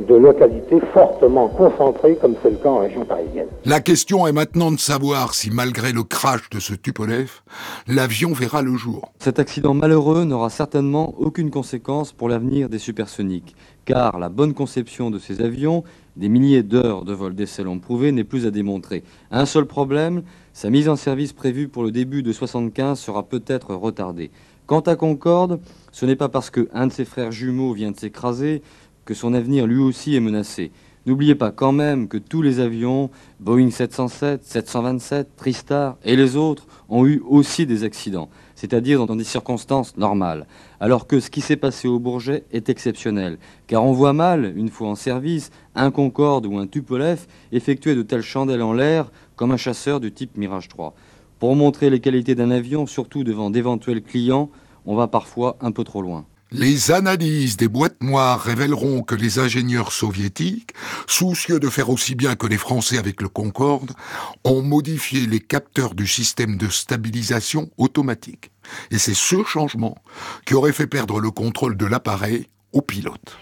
de 0.05 0.15
localités 0.15 0.79
fortement 0.93 1.47
concentrées 1.47 2.15
comme 2.21 2.35
c'est 2.41 2.51
le 2.51 2.57
cas 2.57 2.69
en 2.69 2.79
région 2.79 3.05
parisienne. 3.05 3.47
La 3.65 3.79
question 3.79 4.27
est 4.27 4.31
maintenant 4.31 4.71
de 4.71 4.79
savoir 4.79 5.33
si 5.33 5.49
malgré 5.49 5.91
le 5.91 6.03
crash 6.03 6.49
de 6.49 6.59
ce 6.59 6.73
Tupolev, 6.73 7.41
l'avion 7.87 8.33
verra 8.33 8.61
le 8.61 8.75
jour. 8.75 9.11
Cet 9.19 9.39
accident 9.39 9.73
malheureux 9.73 10.23
n'aura 10.25 10.49
certainement 10.49 11.15
aucune 11.17 11.49
conséquence 11.49 12.11
pour 12.11 12.29
l'avenir 12.29 12.69
des 12.69 12.79
supersoniques, 12.79 13.55
car 13.85 14.19
la 14.19 14.29
bonne 14.29 14.53
conception 14.53 15.09
de 15.09 15.19
ces 15.19 15.41
avions, 15.41 15.83
des 16.15 16.29
milliers 16.29 16.63
d'heures 16.63 17.05
de 17.05 17.13
vol 17.13 17.35
d'essai 17.35 17.63
l'ont 17.63 17.79
prouvé, 17.79 18.11
n'est 18.11 18.23
plus 18.23 18.45
à 18.45 18.51
démontrer. 18.51 19.03
Un 19.31 19.45
seul 19.45 19.65
problème, 19.65 20.23
sa 20.53 20.69
mise 20.69 20.89
en 20.89 20.95
service 20.95 21.33
prévue 21.33 21.67
pour 21.67 21.83
le 21.83 21.91
début 21.91 22.23
de 22.23 22.31
75 22.31 22.99
sera 22.99 23.23
peut-être 23.23 23.73
retardée. 23.73 24.31
Quant 24.67 24.81
à 24.81 24.97
Concorde, 24.97 25.61
ce 25.93 26.05
n'est 26.05 26.17
pas 26.17 26.27
parce 26.27 26.49
que 26.49 26.67
un 26.73 26.87
de 26.87 26.91
ses 26.91 27.05
frères 27.05 27.31
jumeaux 27.31 27.71
vient 27.71 27.91
de 27.91 27.97
s'écraser 27.97 28.61
que 29.07 29.13
son 29.13 29.33
avenir 29.33 29.65
lui 29.65 29.79
aussi 29.79 30.15
est 30.15 30.19
menacé. 30.19 30.71
N'oubliez 31.05 31.35
pas 31.35 31.51
quand 31.51 31.71
même 31.71 32.09
que 32.09 32.17
tous 32.17 32.41
les 32.41 32.59
avions, 32.59 33.09
Boeing 33.39 33.71
707, 33.71 34.43
727, 34.43 35.37
Tristar 35.37 35.95
et 36.03 36.17
les 36.17 36.35
autres, 36.35 36.67
ont 36.89 37.05
eu 37.05 37.23
aussi 37.25 37.65
des 37.65 37.85
accidents, 37.85 38.27
c'est-à-dire 38.55 39.05
dans 39.05 39.15
des 39.15 39.23
circonstances 39.23 39.95
normales. 39.95 40.45
Alors 40.81 41.07
que 41.07 41.21
ce 41.21 41.29
qui 41.29 41.39
s'est 41.39 41.55
passé 41.55 41.87
au 41.87 41.97
Bourget 41.97 42.43
est 42.51 42.67
exceptionnel, 42.67 43.37
car 43.67 43.85
on 43.85 43.93
voit 43.93 44.11
mal, 44.11 44.51
une 44.57 44.67
fois 44.67 44.89
en 44.89 44.95
service, 44.95 45.49
un 45.75 45.91
Concorde 45.91 46.45
ou 46.45 46.57
un 46.57 46.67
Tupolev 46.67 47.25
effectuer 47.53 47.95
de 47.95 48.01
telles 48.01 48.21
chandelles 48.21 48.61
en 48.61 48.73
l'air 48.73 49.09
comme 49.37 49.51
un 49.51 49.57
chasseur 49.57 50.01
du 50.01 50.11
type 50.11 50.35
Mirage 50.35 50.67
3. 50.67 50.93
Pour 51.39 51.55
montrer 51.55 51.89
les 51.89 52.01
qualités 52.01 52.35
d'un 52.35 52.51
avion, 52.51 52.85
surtout 52.85 53.23
devant 53.23 53.49
d'éventuels 53.49 54.03
clients, 54.03 54.49
on 54.85 54.95
va 54.95 55.07
parfois 55.07 55.55
un 55.61 55.71
peu 55.71 55.85
trop 55.85 56.01
loin. 56.01 56.25
Les 56.51 56.91
analyses 56.91 57.57
des 57.57 57.67
boîtes 57.67 58.01
noires 58.01 58.39
révéleront 58.39 59.01
que 59.01 59.15
les 59.15 59.37
ingénieurs 59.37 59.91
soviétiques, 59.91 60.71
soucieux 61.05 61.59
de 61.59 61.69
faire 61.69 61.89
aussi 61.89 62.15
bien 62.15 62.35
que 62.35 62.47
les 62.47 62.57
Français 62.57 62.97
avec 62.97 63.21
le 63.21 63.27
Concorde, 63.27 63.91
ont 64.45 64.61
modifié 64.61 65.25
les 65.25 65.41
capteurs 65.41 65.93
du 65.93 66.07
système 66.07 66.55
de 66.55 66.69
stabilisation 66.69 67.69
automatique. 67.77 68.51
Et 68.91 68.97
c'est 68.97 69.13
ce 69.13 69.43
changement 69.43 69.97
qui 70.45 70.53
aurait 70.53 70.71
fait 70.71 70.87
perdre 70.87 71.19
le 71.19 71.31
contrôle 71.31 71.75
de 71.75 71.85
l'appareil 71.85 72.47
au 72.71 72.81
pilote. 72.81 73.37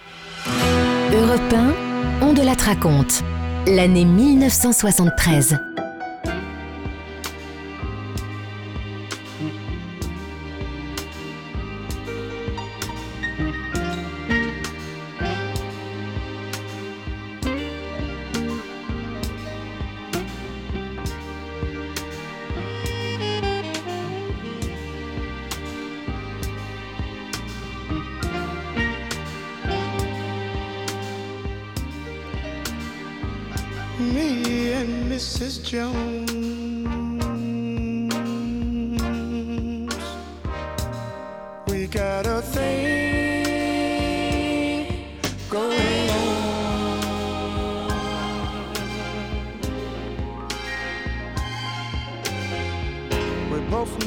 Europe 1.13 1.53
1, 1.53 1.73
on 2.21 2.33
de 2.33 2.41
la 2.41 2.53
raconte. 2.53 3.23
L'année 3.67 4.05
1973. 4.05 5.57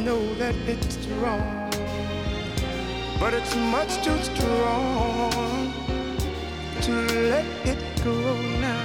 Know 0.04 0.34
that 0.34 0.54
it's 0.66 0.96
wrong, 1.20 1.70
but 3.18 3.34
it's 3.34 3.54
much 3.56 4.02
too 4.04 4.18
strong 4.22 5.72
to 6.82 6.92
let 7.32 7.44
it 7.66 7.78
go 8.04 8.16
now. 8.60 8.84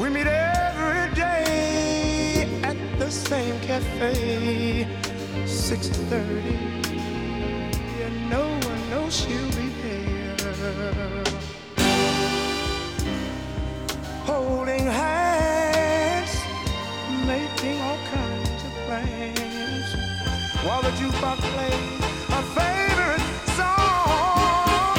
We 0.00 0.10
meet 0.10 0.26
every 0.26 1.14
day 1.14 2.48
at 2.62 2.76
the 2.98 3.10
same 3.10 3.58
cafe, 3.60 4.86
6:30. 5.46 6.58
And 8.04 8.30
no 8.30 8.44
one 8.68 8.82
knows 8.90 9.14
she'll 9.20 9.52
be 9.60 9.68
there. 9.82 11.24
Holding 14.26 14.86
hands, 14.86 15.35
A 20.68 22.42
favorite 22.54 23.22
song. 23.54 24.98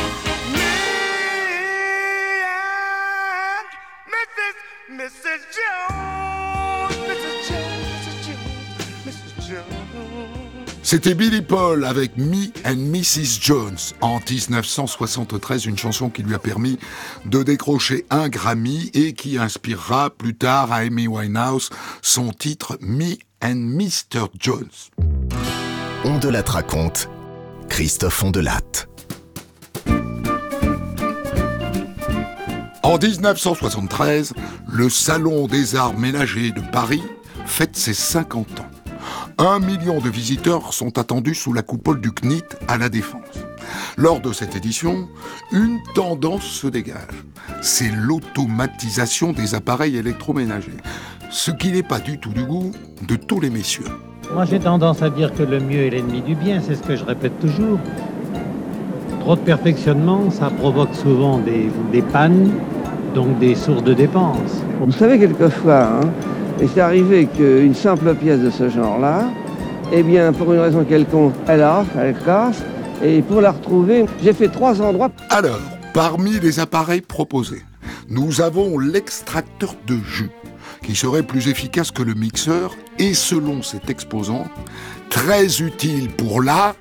Mrs. 4.89 5.43
Jones, 5.51 6.95
Mrs. 7.05 7.49
Jones, 7.49 7.75
Mrs. 8.05 8.15
Jones, 8.25 8.45
Mrs. 9.05 9.33
Jones. 9.49 9.65
C'était 10.83 11.13
Billy 11.13 11.41
Paul 11.41 11.83
avec 11.83 12.15
Me 12.15 12.47
and 12.65 12.77
Mrs. 12.77 13.41
Jones 13.41 13.77
en 13.99 14.19
1973, 14.19 15.65
une 15.65 15.77
chanson 15.77 16.09
qui 16.09 16.23
lui 16.23 16.33
a 16.33 16.39
permis 16.39 16.79
de 17.25 17.43
décrocher 17.43 18.05
un 18.09 18.29
Grammy 18.29 18.89
et 18.93 19.11
qui 19.11 19.37
inspirera 19.37 20.11
plus 20.11 20.35
tard 20.35 20.71
à 20.71 20.77
Amy 20.77 21.07
Winehouse 21.07 21.71
son 22.01 22.31
titre 22.31 22.77
Me 22.79 23.17
and 23.43 23.55
Mr. 23.55 24.27
Jones. 24.39 25.46
On 26.09 26.19
de 26.19 26.29
la 26.29 26.41
raconte. 26.41 27.09
Christophe 27.67 28.23
Ondelatte. 28.23 28.87
En 32.81 32.97
1973, 32.97 34.33
le 34.71 34.89
Salon 34.89 35.47
des 35.47 35.75
Arts 35.75 35.97
Ménagers 35.97 36.51
de 36.51 36.61
Paris 36.71 37.03
fête 37.45 37.75
ses 37.75 37.93
50 37.93 38.61
ans. 38.61 38.65
Un 39.37 39.59
million 39.59 39.99
de 39.99 40.09
visiteurs 40.09 40.73
sont 40.73 40.97
attendus 40.97 41.35
sous 41.35 41.51
la 41.51 41.61
coupole 41.61 41.99
du 41.99 42.13
CNIT 42.13 42.45
à 42.69 42.77
la 42.77 42.87
Défense. 42.87 43.27
Lors 43.97 44.21
de 44.21 44.31
cette 44.31 44.55
édition, 44.55 45.09
une 45.51 45.81
tendance 45.93 46.45
se 46.45 46.67
dégage. 46.67 47.25
C'est 47.61 47.91
l'automatisation 47.91 49.33
des 49.33 49.55
appareils 49.55 49.97
électroménagers. 49.97 50.77
Ce 51.29 51.51
qui 51.51 51.73
n'est 51.73 51.83
pas 51.83 51.99
du 51.99 52.17
tout 52.17 52.31
du 52.31 52.45
goût 52.45 52.71
de 53.01 53.17
tous 53.17 53.41
les 53.41 53.49
messieurs. 53.49 53.83
Moi 54.33 54.45
j'ai 54.45 54.59
tendance 54.59 55.01
à 55.01 55.09
dire 55.09 55.33
que 55.33 55.43
le 55.43 55.59
mieux 55.59 55.85
est 55.85 55.89
l'ennemi 55.89 56.21
du 56.21 56.35
bien, 56.35 56.61
c'est 56.65 56.75
ce 56.75 56.83
que 56.83 56.95
je 56.95 57.03
répète 57.03 57.39
toujours. 57.39 57.79
Trop 59.21 59.35
de 59.35 59.41
perfectionnement, 59.41 60.29
ça 60.29 60.49
provoque 60.49 60.93
souvent 60.93 61.39
des, 61.39 61.69
des 61.91 62.01
pannes, 62.01 62.51
donc 63.15 63.39
des 63.39 63.55
sources 63.55 63.83
de 63.83 63.93
dépenses. 63.93 64.61
Vous 64.79 64.91
savez, 64.91 65.17
quelquefois, 65.17 65.83
hein, 65.83 66.09
et 66.61 66.67
c'est 66.67 66.81
arrivé 66.81 67.25
qu'une 67.25 67.73
simple 67.73 68.13
pièce 68.15 68.39
de 68.39 68.49
ce 68.49 68.69
genre-là, 68.69 69.25
eh 69.91 70.03
bien, 70.03 70.31
pour 70.33 70.53
une 70.53 70.59
raison 70.59 70.83
quelconque, 70.83 71.33
elle 71.47 71.61
arrache, 71.61 71.87
elle 71.97 72.15
casse, 72.23 72.61
et 73.03 73.21
pour 73.21 73.41
la 73.41 73.51
retrouver, 73.51 74.05
j'ai 74.23 74.33
fait 74.33 74.49
trois 74.49 74.81
endroits. 74.81 75.09
Alors, 75.29 75.59
parmi 75.93 76.39
les 76.39 76.59
appareils 76.59 77.01
proposés, 77.01 77.63
nous 78.09 78.41
avons 78.41 78.77
l'extracteur 78.77 79.75
de 79.87 79.95
jus, 79.95 80.29
qui 80.83 80.95
serait 80.95 81.23
plus 81.23 81.47
efficace 81.47 81.91
que 81.91 82.03
le 82.03 82.13
mixeur 82.13 82.75
et, 82.99 83.13
selon 83.13 83.61
cet 83.61 83.89
exposant, 83.89 84.45
très 85.09 85.61
utile 85.61 86.09
pour 86.09 86.41
la 86.41 86.75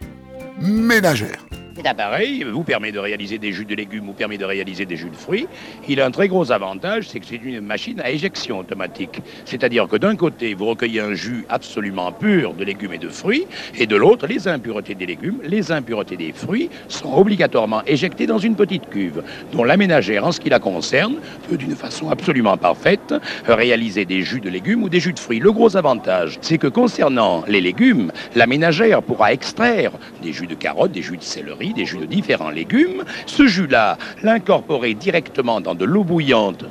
ménagère. 0.60 1.45
Cet 1.76 1.86
appareil 1.86 2.42
vous 2.42 2.62
permet 2.62 2.90
de 2.90 2.98
réaliser 2.98 3.36
des 3.36 3.52
jus 3.52 3.66
de 3.66 3.74
légumes 3.74 4.08
ou 4.08 4.14
permet 4.14 4.38
de 4.38 4.46
réaliser 4.46 4.86
des 4.86 4.96
jus 4.96 5.10
de 5.10 5.14
fruits. 5.14 5.46
Il 5.86 6.00
a 6.00 6.06
un 6.06 6.10
très 6.10 6.26
gros 6.26 6.50
avantage, 6.50 7.06
c'est 7.06 7.20
que 7.20 7.26
c'est 7.26 7.36
une 7.36 7.60
machine 7.60 8.00
à 8.00 8.10
éjection 8.10 8.60
automatique. 8.60 9.20
C'est-à-dire 9.44 9.86
que 9.86 9.96
d'un 9.96 10.16
côté, 10.16 10.54
vous 10.54 10.64
recueillez 10.64 11.00
un 11.00 11.12
jus 11.12 11.44
absolument 11.50 12.12
pur 12.12 12.54
de 12.54 12.64
légumes 12.64 12.94
et 12.94 12.98
de 12.98 13.10
fruits, 13.10 13.46
et 13.78 13.86
de 13.86 13.94
l'autre, 13.94 14.26
les 14.26 14.48
impuretés 14.48 14.94
des 14.94 15.04
légumes, 15.04 15.38
les 15.44 15.70
impuretés 15.70 16.16
des 16.16 16.32
fruits 16.32 16.70
sont 16.88 17.12
obligatoirement 17.12 17.82
éjectées 17.86 18.26
dans 18.26 18.38
une 18.38 18.56
petite 18.56 18.88
cuve, 18.88 19.22
dont 19.52 19.62
la 19.62 19.76
ménagère, 19.76 20.26
en 20.26 20.32
ce 20.32 20.40
qui 20.40 20.48
la 20.48 20.60
concerne, 20.60 21.16
peut 21.46 21.58
d'une 21.58 21.76
façon 21.76 22.08
absolument 22.08 22.56
parfaite 22.56 23.12
réaliser 23.46 24.06
des 24.06 24.22
jus 24.22 24.40
de 24.40 24.48
légumes 24.48 24.82
ou 24.82 24.88
des 24.88 25.00
jus 25.00 25.12
de 25.12 25.20
fruits. 25.20 25.40
Le 25.40 25.52
gros 25.52 25.76
avantage, 25.76 26.38
c'est 26.40 26.56
que 26.56 26.68
concernant 26.68 27.44
les 27.46 27.60
légumes, 27.60 28.12
la 28.34 28.46
ménagère 28.46 29.02
pourra 29.02 29.34
extraire 29.34 29.92
des 30.22 30.32
jus 30.32 30.46
de 30.46 30.54
carottes, 30.54 30.92
des 30.92 31.02
jus 31.02 31.18
de 31.18 31.22
céleri, 31.22 31.65
des 31.72 31.86
jus 31.86 31.98
de 31.98 32.06
différents 32.06 32.50
légumes. 32.50 33.04
Ce 33.26 33.46
jus-là, 33.46 33.98
l'incorporer 34.22 34.94
directement 34.94 35.60
dans 35.60 35.74
de 35.74 35.84
l'eau 35.84 36.04
bouillante 36.04 36.64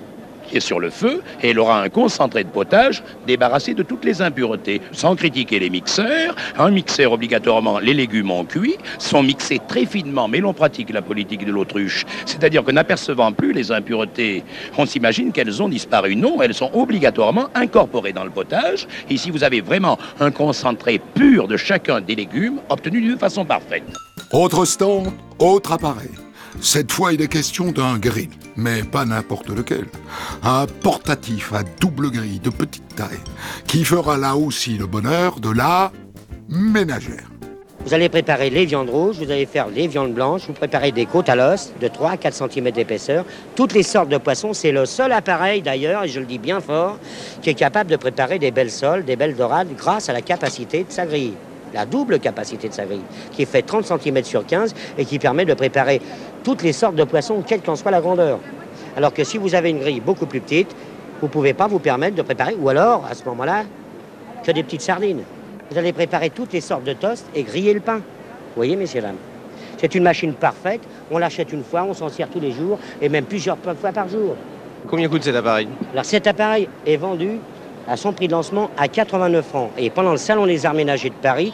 qui 0.48 0.58
est 0.58 0.62
sur 0.62 0.80
le 0.80 0.90
feu 0.90 1.22
et 1.42 1.50
elle 1.50 1.60
aura 1.60 1.82
un 1.82 1.90
concentré 1.90 2.44
de 2.44 2.50
potage 2.50 3.04
débarrassé 3.28 3.74
de 3.74 3.84
toutes 3.84 4.06
les 4.06 4.22
impuretés. 4.22 4.82
Sans 4.92 5.16
critiquer 5.16 5.60
les 5.60 5.70
mixeurs, 5.70 6.36
un 6.58 6.72
mixeur 6.72 7.12
obligatoirement, 7.12 7.80
les 7.80 7.94
légumes 7.94 8.32
en 8.32 8.46
cuit 8.46 8.76
sont 9.00 9.24
mixés 9.24 9.60
très 9.68 9.86
finement, 9.86 10.28
mais 10.28 10.40
l'on 10.40 10.54
pratique 10.54 10.92
la 10.92 11.02
politique 11.02 11.46
de 11.46 11.52
l'autruche. 11.52 12.06
C'est-à-dire 12.26 12.64
que 12.64 12.72
n'apercevant 12.72 13.32
plus 13.32 13.54
les 13.54 13.72
impuretés, 13.72 14.44
on 14.78 14.86
s'imagine 14.86 15.32
qu'elles 15.32 15.62
ont 15.62 15.70
disparu. 15.70 16.16
Non, 16.16 16.42
elles 16.42 16.54
sont 16.54 16.72
obligatoirement 16.74 17.50
incorporées 17.56 18.14
dans 18.14 18.24
le 18.24 18.30
potage. 18.30 18.88
Ici, 19.10 19.32
vous 19.32 19.44
avez 19.44 19.62
vraiment 19.62 19.98
un 20.20 20.32
concentré 20.32 21.00
pur 21.14 21.48
de 21.48 21.58
chacun 21.58 22.02
des 22.02 22.16
légumes 22.16 22.60
obtenu 22.70 23.02
d'une 23.02 23.18
façon 23.18 23.46
parfaite. 23.46 23.84
Autre 24.36 24.65
stand, 24.65 25.13
autre 25.39 25.71
appareil. 25.71 26.12
Cette 26.60 26.91
fois, 26.91 27.13
il 27.13 27.21
est 27.21 27.30
question 27.30 27.71
d'un 27.71 27.98
grill, 27.98 28.32
mais 28.58 28.84
pas 28.84 29.06
n'importe 29.06 29.48
lequel. 29.48 29.86
Un 30.43 30.65
portatif 30.65 31.54
à 31.54 31.63
double 31.80 32.12
grille 32.12 32.41
de 32.41 32.50
petite 32.50 32.98
taille, 32.98 33.21
qui 33.65 33.86
fera 33.86 34.17
là 34.17 34.36
aussi 34.36 34.78
le 34.78 34.88
bonheur 34.88 35.39
de 35.39 35.52
la 35.52 35.93
ménagère. 36.50 37.32
Vous 37.86 37.93
allez 37.93 38.10
préparer 38.10 38.50
les 38.50 38.65
viandes 38.65 38.89
rouges, 38.89 39.19
vous 39.19 39.32
allez 39.32 39.45
faire 39.45 39.69
les 39.69 39.88
viandes 39.88 40.13
blanches, 40.13 40.48
vous 40.48 40.54
préparez 40.54 40.91
des 40.91 41.06
côtes 41.06 41.30
à 41.30 41.38
l'os 41.38 41.71
de 41.80 41.88
3 41.88 42.12
à 42.12 42.17
4 42.17 42.50
cm 42.52 42.71
d'épaisseur. 42.71 43.24
Toutes 43.56 43.71
les 43.71 43.84
sortes 43.84 44.10
de 44.10 44.17
poissons, 44.17 44.52
c'est 44.52 44.74
le 44.74 44.86
seul 44.86 45.13
appareil 45.13 45.62
d'ailleurs, 45.62 46.04
et 46.04 46.10
je 46.10 46.19
le 46.19 46.26
dis 46.26 46.39
bien 46.39 46.60
fort, 46.60 46.98
qui 47.41 47.52
est 47.52 47.54
capable 47.54 47.89
de 47.89 47.95
préparer 47.95 48.38
des 48.38 48.52
belles 48.52 48.69
sols, 48.69 49.06
des 49.06 49.15
belles 49.15 49.38
dorades 49.38 49.74
grâce 49.78 50.10
à 50.10 50.13
la 50.13 50.21
capacité 50.21 50.84
de 50.84 50.91
sa 50.91 51.06
grille. 51.06 51.36
La 51.76 51.86
double 51.86 52.20
capacité 52.20 52.70
de 52.70 52.74
sa 52.74 52.86
grille, 52.86 53.02
qui 53.34 53.46
fait 53.46 53.62
30 53.62 53.86
cm 53.86 54.24
sur 54.24 54.46
15 54.46 54.74
et 54.98 55.04
qui 55.04 55.20
permet 55.20 55.44
de 55.44 55.54
préparer 55.54 56.02
toutes 56.42 56.64
les 56.64 56.72
sortes 56.72 56.96
de 56.96 57.04
poissons, 57.04 57.44
quelle 57.46 57.62
qu'en 57.62 57.76
soit 57.76 57.92
la 57.92 58.00
grandeur. 58.00 58.40
Alors 58.96 59.14
que 59.14 59.26
si 59.26 59.38
vous 59.38 59.56
avez 59.56 59.72
une 59.72 59.80
grille 59.80 60.00
beaucoup 60.00 60.26
plus 60.26 60.40
petite, 60.40 60.74
vous 61.20 61.28
ne 61.28 61.32
pouvez 61.32 61.54
pas 61.54 61.68
vous 61.68 61.80
permettre 61.80 62.16
de 62.16 62.22
préparer, 62.22 62.56
ou 62.58 62.70
alors, 62.70 63.04
à 63.12 63.14
ce 63.14 63.26
moment-là, 63.26 63.66
que 64.42 64.52
des 64.54 64.64
petites 64.64 64.84
sardines. 64.84 65.24
Vous 65.70 65.78
allez 65.78 65.92
préparer 65.92 66.30
toutes 66.30 66.54
les 66.54 66.62
sortes 66.62 66.86
de 66.86 66.94
toasts 66.94 67.28
et 67.36 67.44
griller 67.44 67.74
le 67.74 67.82
pain. 67.82 67.98
Vous 67.98 68.56
voyez, 68.56 68.78
messieurs, 68.78 69.02
dames? 69.02 69.18
C'est 69.78 69.96
une 69.96 70.04
machine 70.04 70.34
parfaite. 70.34 70.82
On 71.12 71.18
l'achète 71.18 71.52
une 71.52 71.64
fois, 71.64 71.84
on 71.84 71.94
s'en 71.94 72.08
sert 72.08 72.30
tous 72.30 72.40
les 72.40 72.54
jours 72.54 72.80
et 73.02 73.10
même 73.10 73.26
plusieurs 73.26 73.58
fois 73.58 73.92
par 73.92 74.08
jour. 74.08 74.38
Combien 74.88 75.10
coûte 75.10 75.24
cet 75.24 75.36
appareil? 75.36 75.68
Alors, 75.92 76.06
cet 76.06 76.26
appareil 76.26 76.70
est 76.86 76.96
vendu 76.96 77.40
à 77.88 77.98
son 77.98 78.13
prix 78.13 78.28
de 78.28 78.34
lancement 78.34 78.69
à 78.78 78.88
89 78.88 79.45
francs. 79.45 79.71
Et 79.78 79.89
pendant 79.89 80.12
le 80.12 80.17
Salon 80.17 80.45
des 80.45 80.65
Arts 80.65 80.74
Ménagers 80.74 81.10
de 81.10 81.15
Paris, 81.15 81.54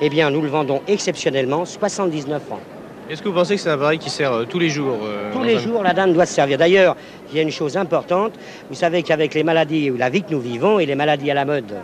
eh 0.00 0.08
bien, 0.08 0.30
nous 0.30 0.40
le 0.40 0.48
vendons 0.48 0.80
exceptionnellement 0.88 1.64
79 1.64 2.42
francs. 2.42 2.60
Est-ce 3.08 3.22
que 3.22 3.28
vous 3.28 3.34
pensez 3.34 3.56
que 3.56 3.60
c'est 3.60 3.70
un 3.70 3.74
appareil 3.74 3.98
qui 3.98 4.08
sert 4.08 4.32
euh, 4.32 4.44
tous 4.44 4.60
les 4.60 4.68
jours 4.68 4.98
euh, 5.02 5.32
Tous 5.32 5.42
les 5.42 5.58
jours, 5.58 5.82
la 5.82 5.92
dame 5.92 6.12
doit 6.12 6.26
se 6.26 6.34
servir. 6.34 6.58
D'ailleurs, 6.58 6.96
il 7.30 7.36
y 7.36 7.40
a 7.40 7.42
une 7.42 7.50
chose 7.50 7.76
importante. 7.76 8.32
Vous 8.68 8.76
savez 8.76 9.02
qu'avec 9.02 9.34
les 9.34 9.42
maladies 9.42 9.90
ou 9.90 9.96
la 9.96 10.10
vie 10.10 10.22
que 10.22 10.30
nous 10.30 10.40
vivons 10.40 10.78
et 10.78 10.86
les 10.86 10.94
maladies 10.94 11.30
à 11.30 11.34
la 11.34 11.44
mode 11.44 11.74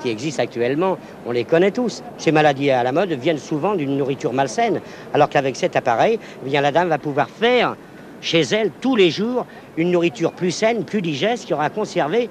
qui 0.00 0.08
existent 0.08 0.42
actuellement, 0.42 0.96
on 1.26 1.32
les 1.32 1.44
connaît 1.44 1.72
tous. 1.72 2.02
Ces 2.18 2.32
maladies 2.32 2.70
à 2.70 2.82
la 2.82 2.92
mode 2.92 3.12
viennent 3.12 3.38
souvent 3.38 3.74
d'une 3.74 3.96
nourriture 3.96 4.32
malsaine. 4.32 4.80
Alors 5.12 5.28
qu'avec 5.28 5.56
cet 5.56 5.76
appareil, 5.76 6.18
eh 6.44 6.48
bien, 6.48 6.60
la 6.60 6.72
dame 6.72 6.88
va 6.88 6.98
pouvoir 6.98 7.28
faire 7.28 7.76
chez 8.20 8.40
elle 8.40 8.70
tous 8.80 8.96
les 8.96 9.10
jours 9.10 9.44
une 9.76 9.90
nourriture 9.90 10.32
plus 10.32 10.50
saine, 10.50 10.84
plus 10.84 11.02
digeste, 11.02 11.46
qui 11.46 11.54
aura 11.54 11.68
conservé 11.70 12.30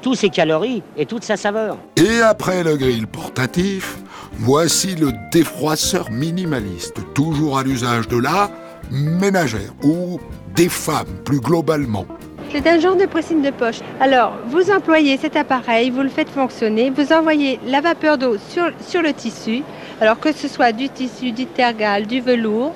tous 0.00 0.14
ses 0.14 0.30
calories 0.30 0.82
et 0.96 1.06
toute 1.06 1.24
sa 1.24 1.36
saveur. 1.36 1.76
Et 1.96 2.20
après 2.20 2.62
le 2.64 2.76
grill 2.76 3.06
portatif, 3.06 3.98
voici 4.32 4.94
le 4.94 5.12
défroisseur 5.32 6.10
minimaliste, 6.10 6.96
toujours 7.14 7.58
à 7.58 7.62
l'usage 7.62 8.08
de 8.08 8.18
la 8.18 8.50
ménagère 8.90 9.72
ou 9.82 10.20
des 10.54 10.68
femmes 10.68 11.22
plus 11.24 11.40
globalement. 11.40 12.06
C'est 12.50 12.66
un 12.66 12.80
genre 12.80 12.96
de 12.96 13.04
pressing 13.04 13.42
de 13.42 13.50
poche. 13.50 13.80
Alors, 14.00 14.32
vous 14.46 14.70
employez 14.70 15.18
cet 15.18 15.36
appareil, 15.36 15.90
vous 15.90 16.00
le 16.00 16.08
faites 16.08 16.30
fonctionner, 16.30 16.88
vous 16.88 17.12
envoyez 17.12 17.60
la 17.66 17.82
vapeur 17.82 18.16
d'eau 18.16 18.36
sur, 18.48 18.70
sur 18.80 19.02
le 19.02 19.12
tissu, 19.12 19.62
alors 20.00 20.18
que 20.18 20.32
ce 20.32 20.48
soit 20.48 20.72
du 20.72 20.88
tissu, 20.88 21.32
du 21.32 21.44
tergal, 21.44 22.06
du 22.06 22.22
velours, 22.22 22.72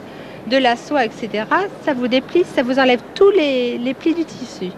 de 0.47 0.59
la 0.59 0.77
soie, 0.77 1.07
etc. 1.07 1.45
Ça 1.87 1.95
vous 1.95 2.09
déplie, 2.09 2.45
ça 2.55 2.63
vous 2.63 2.79
enlève 2.79 3.01
tous 3.15 3.31
les, 3.31 3.79
les 3.79 3.95
plis 3.95 4.15
du 4.15 4.25
tissu. 4.25 4.73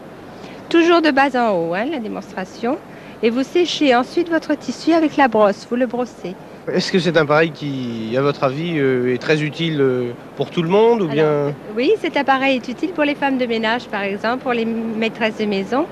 Toujours 0.75 1.03
de 1.03 1.13
bas 1.13 1.29
en 1.37 1.53
haut, 1.53 1.75
hein, 1.75 1.85
la 1.89 2.01
démonstration. 2.01 2.79
Et 3.23 3.31
vous 3.31 3.45
séchez 3.45 3.95
ensuite 3.95 4.29
votre 4.29 4.57
tissu 4.57 4.93
avec 4.93 5.17
la 5.17 5.29
brosse, 5.29 5.69
vous 5.71 5.77
le 5.77 5.87
brossez. 5.87 6.35
Est-ce 6.67 6.91
que 6.91 6.99
c'est 6.99 7.17
un 7.17 7.23
appareil 7.23 7.53
qui, 7.53 8.13
à 8.19 8.23
votre 8.23 8.43
avis, 8.43 8.81
euh, 8.81 9.15
est 9.15 9.19
très 9.19 9.41
utile 9.41 9.81
euh, 9.81 10.11
pour 10.35 10.51
tout 10.51 10.63
le 10.65 10.69
monde 10.69 11.03
ou 11.03 11.07
bien 11.07 11.55
Oui, 11.77 11.93
cet 12.01 12.17
appareil 12.17 12.57
est 12.57 12.69
utile 12.69 12.91
pour 12.91 13.05
les 13.05 13.15
femmes 13.15 13.39
de 13.39 13.47
ménage, 13.47 13.85
par 13.85 14.03
exemple, 14.03 14.43
pour 14.43 14.53
les 14.53 14.65
maîtresses 14.65 15.39
de 15.39 15.45
maison, 15.45 15.87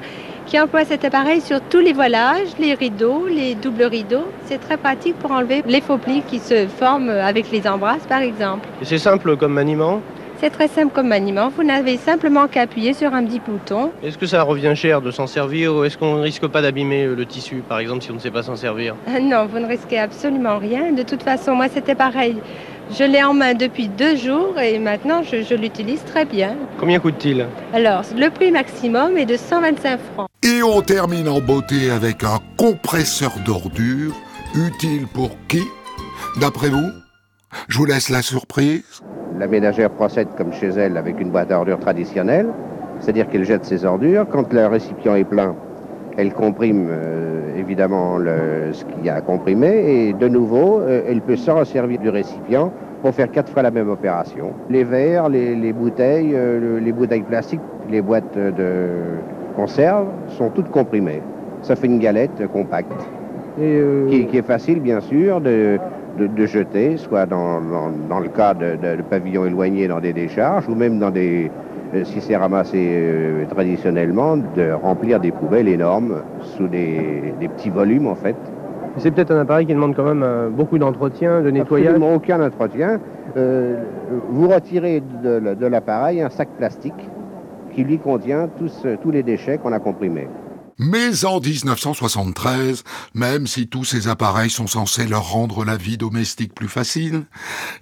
qui 0.46 0.58
emploient 0.58 0.84
cet 0.84 1.04
appareil 1.04 1.40
sur 1.40 1.60
tous 1.60 1.78
les 1.78 1.92
voilages, 1.92 2.48
les 2.58 2.74
rideaux, 2.74 3.28
les 3.28 3.54
doubles 3.54 3.84
rideaux. 3.84 4.26
C'est 4.46 4.58
très 4.58 4.78
pratique 4.78 5.14
pour 5.20 5.30
enlever 5.30 5.62
les 5.64 5.80
faux 5.80 5.98
plis 5.98 6.22
qui 6.26 6.40
se 6.40 6.66
forment 6.66 7.10
avec 7.10 7.52
les 7.52 7.68
embrasses, 7.68 8.06
par 8.08 8.22
exemple. 8.22 8.66
Et 8.80 8.84
c'est 8.84 8.98
simple 8.98 9.36
comme 9.36 9.52
maniement? 9.52 10.00
C'est 10.42 10.50
très 10.50 10.66
simple 10.66 10.92
comme 10.92 11.06
maniement. 11.06 11.50
Vous 11.56 11.62
n'avez 11.62 11.96
simplement 11.96 12.48
qu'à 12.48 12.62
appuyer 12.62 12.94
sur 12.94 13.14
un 13.14 13.24
petit 13.24 13.38
bouton. 13.38 13.92
Est-ce 14.02 14.18
que 14.18 14.26
ça 14.26 14.42
revient 14.42 14.72
cher 14.74 15.00
de 15.00 15.12
s'en 15.12 15.28
servir 15.28 15.72
ou 15.72 15.84
est-ce 15.84 15.96
qu'on 15.96 16.16
ne 16.16 16.20
risque 16.22 16.48
pas 16.48 16.60
d'abîmer 16.60 17.04
euh, 17.04 17.14
le 17.14 17.24
tissu, 17.26 17.62
par 17.68 17.78
exemple, 17.78 18.02
si 18.02 18.10
on 18.10 18.14
ne 18.14 18.18
sait 18.18 18.32
pas 18.32 18.42
s'en 18.42 18.56
servir? 18.56 18.96
Ah 19.06 19.20
Non, 19.20 19.46
vous 19.46 19.60
ne 19.60 19.66
risquez 19.68 20.00
absolument 20.00 20.58
rien. 20.58 20.90
De 20.90 21.04
toute 21.04 21.22
façon, 21.22 21.54
moi, 21.54 21.68
cet 21.72 21.88
appareil, 21.88 22.34
je 22.90 23.04
l'ai 23.04 23.22
en 23.22 23.34
main 23.34 23.54
depuis 23.54 23.86
deux 23.86 24.16
jours 24.16 24.58
et 24.58 24.80
maintenant, 24.80 25.22
je, 25.22 25.44
je 25.44 25.54
l'utilise 25.54 26.02
très 26.06 26.24
bien. 26.24 26.56
Combien 26.80 26.98
coûte-t-il? 26.98 27.46
Alors, 27.72 28.02
le 28.16 28.28
prix 28.28 28.50
maximum 28.50 29.16
est 29.16 29.26
de 29.26 29.36
125 29.36 30.00
francs. 30.12 30.28
Et 30.42 30.60
on 30.64 30.82
termine 30.82 31.28
en 31.28 31.40
beauté 31.40 31.88
avec 31.92 32.24
un 32.24 32.40
compresseur 32.56 33.30
d'ordures, 33.46 34.14
utile 34.56 35.06
pour 35.14 35.30
qui? 35.46 35.62
D'après 36.40 36.68
vous? 36.68 36.90
Je 37.68 37.78
vous 37.78 37.84
laisse 37.84 38.08
la 38.10 38.22
surprise. 38.22 39.02
La 39.38 39.46
ménagère 39.46 39.90
procède 39.90 40.28
comme 40.36 40.52
chez 40.52 40.68
elle 40.68 40.96
avec 40.96 41.20
une 41.20 41.30
boîte 41.30 41.50
à 41.50 41.58
ordures 41.58 41.78
traditionnelle, 41.78 42.46
c'est-à-dire 43.00 43.28
qu'elle 43.28 43.44
jette 43.44 43.64
ses 43.64 43.84
ordures. 43.84 44.26
Quand 44.30 44.52
le 44.52 44.66
récipient 44.66 45.14
est 45.14 45.24
plein, 45.24 45.54
elle 46.16 46.32
comprime 46.32 46.88
euh, 46.90 47.58
évidemment 47.58 48.18
le- 48.18 48.72
ce 48.72 48.84
qu'il 48.84 49.04
y 49.04 49.08
a 49.08 49.14
à 49.16 49.20
comprimer 49.20 50.08
et 50.08 50.12
de 50.12 50.28
nouveau, 50.28 50.80
euh, 50.80 51.02
elle 51.08 51.20
peut 51.22 51.36
se 51.36 51.50
resservir 51.50 51.98
du 51.98 52.08
récipient 52.10 52.70
pour 53.00 53.14
faire 53.14 53.30
quatre 53.30 53.50
fois 53.50 53.62
la 53.62 53.70
même 53.70 53.88
opération. 53.90 54.52
Les 54.70 54.84
verres, 54.84 55.28
les, 55.28 55.56
les 55.56 55.72
bouteilles, 55.72 56.32
euh, 56.34 56.60
le- 56.60 56.78
les 56.78 56.92
bouteilles 56.92 57.22
plastiques, 57.22 57.60
les 57.90 58.02
boîtes 58.02 58.36
de 58.36 58.88
conserve 59.56 60.06
sont 60.28 60.50
toutes 60.50 60.70
comprimées. 60.70 61.22
Ça 61.62 61.74
fait 61.76 61.86
une 61.86 61.98
galette 61.98 62.40
euh, 62.40 62.46
compacte 62.48 62.92
qui, 64.10 64.26
qui 64.26 64.36
est 64.38 64.46
facile 64.46 64.80
bien 64.80 65.00
sûr 65.00 65.40
de, 65.40 65.78
de- 66.18 66.26
de 66.26 66.46
jeter, 66.46 66.96
soit 66.96 67.26
dans, 67.26 67.60
dans- 67.60 67.90
dans 68.08 68.20
le 68.20 68.28
cas 68.28 68.54
de, 68.54 68.76
de- 68.76 68.96
de 68.96 69.02
pavillons 69.02 69.46
éloignés 69.46 69.88
dans 69.88 70.00
des 70.00 70.12
décharges 70.12 70.68
ou 70.68 70.74
même 70.74 70.98
dans 70.98 71.10
des, 71.10 71.50
euh, 71.94 72.04
si 72.04 72.20
c'est 72.20 72.36
ramassé 72.36 72.78
euh, 72.78 73.44
traditionnellement, 73.46 74.36
de 74.36 74.72
remplir 74.72 75.20
des 75.20 75.32
poubelles 75.32 75.68
énormes 75.68 76.22
sous 76.56 76.68
des, 76.68 77.34
des 77.40 77.48
petits 77.48 77.70
volumes 77.70 78.06
en 78.06 78.14
fait. 78.14 78.36
C'est 78.98 79.10
peut-être 79.10 79.30
un 79.30 79.40
appareil 79.40 79.66
qui 79.66 79.72
demande 79.72 79.96
quand 79.96 80.04
même 80.04 80.22
euh, 80.22 80.50
beaucoup 80.50 80.78
d'entretien, 80.78 81.40
de 81.40 81.50
nettoyage. 81.50 81.88
Absolument 81.94 82.14
aucun 82.14 82.42
entretien. 82.42 83.00
Vous 84.28 84.48
retirez 84.48 85.00
de, 85.24 85.54
de 85.54 85.66
l'appareil 85.66 86.20
un 86.20 86.28
sac 86.28 86.48
plastique 86.58 87.08
qui 87.74 87.84
lui 87.84 87.98
contient 87.98 88.48
tous, 88.58 88.86
tous 89.00 89.10
les 89.10 89.22
déchets 89.22 89.56
qu'on 89.56 89.72
a 89.72 89.78
comprimés. 89.78 90.28
Mais 90.84 91.24
en 91.24 91.38
1973, 91.38 92.82
même 93.14 93.46
si 93.46 93.68
tous 93.68 93.84
ces 93.84 94.08
appareils 94.08 94.50
sont 94.50 94.66
censés 94.66 95.06
leur 95.06 95.30
rendre 95.30 95.64
la 95.64 95.76
vie 95.76 95.96
domestique 95.96 96.54
plus 96.54 96.66
facile, 96.66 97.26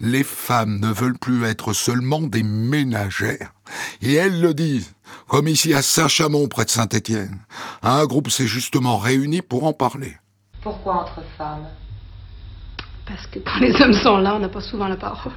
les 0.01 0.23
femmes 0.23 0.79
ne 0.81 0.93
veulent 0.93 1.19
plus 1.19 1.47
être 1.47 1.73
seulement 1.73 2.21
des 2.21 2.43
ménagères. 2.43 3.55
Et 4.03 4.15
elles 4.15 4.43
le 4.43 4.53
disent, 4.53 4.93
comme 5.29 5.49
ici 5.49 5.73
à 5.73 5.81
Saint-Chamond 5.81 6.47
près 6.49 6.67
de 6.67 6.71
Saint-Étienne. 6.71 7.39
Un 7.83 8.05
groupe 8.05 8.29
s'est 8.29 8.47
justement 8.47 8.99
réuni 8.99 9.41
pour 9.41 9.65
en 9.65 9.73
parler. 9.73 10.17
Pourquoi 10.63 11.03
entre 11.03 11.23
femmes? 11.39 11.69
Parce 13.07 13.27
que 13.29 13.39
quand 13.39 13.61
les 13.61 13.81
hommes 13.81 13.95
sont 13.95 14.19
là, 14.19 14.35
on 14.35 14.41
n'a 14.41 14.51
pas 14.51 14.61
souvent 14.61 14.89
la 14.89 14.97
parole. 14.97 15.33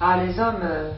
Ah, 0.00 0.22
les 0.22 0.38
hommes 0.38 0.60
euh, 0.62 0.90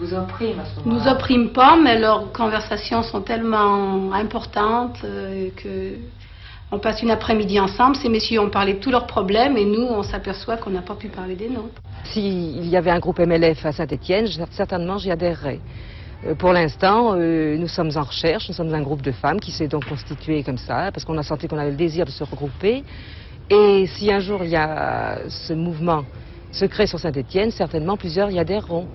vous 0.00 0.14
à 0.14 0.26
ce 0.64 0.88
Nous 0.88 1.06
oppriment 1.06 1.50
pas, 1.50 1.76
mais 1.76 1.98
leurs 1.98 2.32
conversations 2.32 3.02
sont 3.02 3.20
tellement 3.20 4.12
importantes 4.12 4.98
euh, 5.04 5.48
que 5.56 5.96
on 6.72 6.78
passe 6.78 7.02
une 7.02 7.10
après-midi 7.10 7.58
ensemble. 7.58 7.96
Ces 7.96 8.08
messieurs 8.08 8.40
ont 8.40 8.48
parlé 8.48 8.74
de 8.74 8.78
tous 8.78 8.90
leurs 8.90 9.06
problèmes 9.06 9.56
et 9.56 9.64
nous, 9.64 9.82
on 9.82 10.04
s'aperçoit 10.04 10.56
qu'on 10.56 10.70
n'a 10.70 10.82
pas 10.82 10.94
pu 10.94 11.08
parler 11.08 11.34
des 11.34 11.48
nôtres. 11.48 11.82
S'il 12.04 12.66
y 12.68 12.76
avait 12.76 12.92
un 12.92 13.00
groupe 13.00 13.18
MLF 13.18 13.66
à 13.66 13.72
Saint-Étienne, 13.72 14.26
certainement 14.52 14.96
j'y 14.96 15.10
adhérerais. 15.10 15.60
Euh, 16.26 16.34
Pour 16.34 16.52
l'instant, 16.52 17.14
euh, 17.14 17.56
nous 17.56 17.68
sommes 17.68 17.90
en 17.96 18.02
recherche, 18.02 18.48
nous 18.48 18.54
sommes 18.54 18.72
un 18.72 18.82
groupe 18.82 19.02
de 19.02 19.12
femmes 19.12 19.40
qui 19.40 19.50
s'est 19.50 19.68
donc 19.68 19.84
constitué 19.86 20.42
comme 20.44 20.58
ça, 20.58 20.90
parce 20.92 21.04
qu'on 21.04 21.18
a 21.18 21.22
senti 21.24 21.48
qu'on 21.48 21.58
avait 21.58 21.72
le 21.72 21.76
désir 21.76 22.06
de 22.06 22.10
se 22.10 22.24
regrouper. 22.24 22.84
Et 23.50 23.86
si 23.86 24.12
un 24.12 24.20
jour 24.20 24.44
il 24.44 24.50
y 24.50 24.56
a 24.56 25.18
ce 25.28 25.52
mouvement 25.52 26.04
se 26.52 26.64
crée 26.66 26.86
sur 26.86 27.00
Saint-Étienne, 27.00 27.50
certainement 27.50 27.96
plusieurs 27.96 28.30
y 28.30 28.38
adhéreront. 28.38 28.86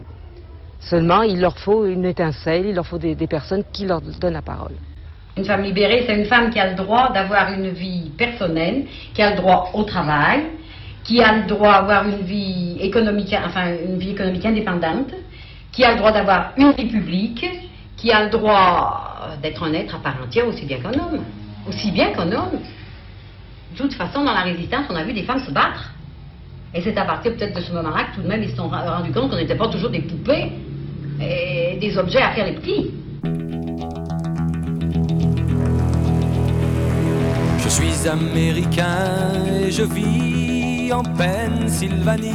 Seulement, 0.80 1.24
il 1.24 1.40
leur 1.40 1.58
faut 1.58 1.86
une 1.86 2.06
étincelle, 2.06 2.68
il 2.68 2.76
leur 2.76 2.86
faut 2.86 2.98
des, 2.98 3.16
personnes 3.28 3.64
qui 3.72 3.86
leur 3.86 4.02
donnent 4.02 4.34
la 4.34 4.42
parole. 4.42 4.74
Une 5.38 5.46
femme 5.46 5.64
libérée, 5.64 6.06
c'est 6.08 6.16
une 6.16 6.26
femme 6.26 6.50
qui 6.50 6.60
a 6.60 6.70
le 6.70 6.76
droit 6.76 7.12
d'avoir 7.12 7.52
une 7.52 7.70
vie 7.70 8.12
personnelle, 8.18 8.86
qui 9.14 9.22
a 9.22 9.32
le 9.32 9.38
droit 9.38 9.72
au 9.74 9.84
travail, 9.84 10.44
qui 11.04 11.22
a 11.22 11.38
le 11.38 11.48
droit 11.48 11.80
d'avoir 11.80 12.08
une 12.08 12.22
vie 12.26 12.78
économique, 12.80 13.36
enfin 13.46 13.74
une 13.86 13.98
vie 13.98 14.12
économique 14.12 14.46
indépendante, 14.46 15.14
qui 15.72 15.84
a 15.84 15.92
le 15.92 15.98
droit 15.98 16.12
d'avoir 16.12 16.52
une 16.58 16.72
vie 16.72 16.88
publique, 16.88 17.46
qui 17.98 18.12
a 18.12 18.24
le 18.24 18.30
droit 18.30 19.38
d'être 19.42 19.64
un 19.64 19.74
être 19.74 19.96
à 19.96 20.00
part 20.00 20.18
entière 20.24 20.48
aussi 20.48 20.66
bien 20.66 20.78
qu'un 20.78 20.94
homme, 20.94 21.24
aussi 21.68 21.92
bien 21.92 22.12
qu'un 22.12 22.32
homme. 22.32 22.60
De 23.74 23.78
toute 23.78 23.94
façon, 23.94 24.24
dans 24.24 24.34
la 24.34 24.42
résistance, 24.42 24.86
on 24.90 24.96
a 24.96 25.04
vu 25.04 25.14
des 25.14 25.24
femmes 25.24 25.40
se 25.40 25.52
battre. 25.52 25.95
Et 26.76 26.82
c'est 26.82 26.98
à 26.98 27.06
partir 27.06 27.34
peut-être 27.36 27.56
de 27.56 27.62
ce 27.62 27.72
moment-là 27.72 28.04
que 28.12 28.16
tout 28.16 28.22
de 28.22 28.28
même 28.28 28.44
ils 28.44 28.50
se 28.50 28.58
sont 28.58 28.68
rendus 28.68 29.14
compte 29.14 29.30
qu'on 29.30 29.38
n'était 29.38 29.56
pas 29.56 29.70
toujours 29.70 29.90
des 29.90 30.02
poupées 30.02 30.52
et 31.22 31.78
des 31.80 31.98
objets 31.98 32.22
à 32.22 32.32
faire 32.32 32.46
les 32.46 32.56
petits. 32.56 32.92
Je 37.64 37.70
suis 37.70 38.10
américain 38.10 39.32
et 39.48 39.72
je 39.72 39.84
vis 39.84 40.92
en 40.92 41.02
Pennsylvanie. 41.02 42.34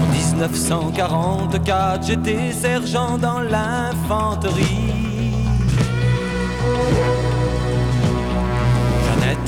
En 0.00 0.06
1944, 0.12 2.06
j'étais 2.06 2.52
sergent 2.52 3.18
dans 3.18 3.40
l'infanterie. 3.40 5.08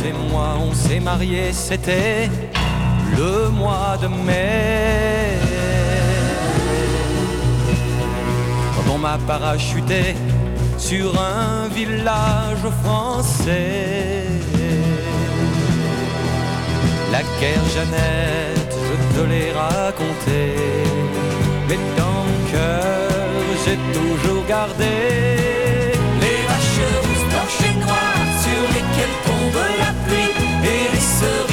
Et 0.02 0.12
moi, 0.30 0.56
on 0.58 0.72
s'est 0.72 1.00
mariés, 1.00 1.52
c'était 1.52 2.30
le 3.16 3.50
mois 3.50 3.98
de 4.00 4.08
mai. 4.08 5.36
Quand 8.74 8.94
on 8.94 8.98
m'a 8.98 9.18
parachuté 9.26 10.14
sur 10.78 11.12
un 11.20 11.68
village 11.68 12.66
français. 12.82 14.24
La 17.12 17.22
guerre 17.38 17.66
Jeannette, 17.74 18.74
je 18.88 19.20
te 19.20 19.26
l'ai 19.28 19.52
raconté, 19.52 20.40
mais 21.68 21.78
dans 21.98 22.22
mon 22.28 22.40
cœur, 22.50 23.10
j'ai 23.64 23.78
toujours 23.92 24.44
gardé 24.46 25.29
et 31.22 31.49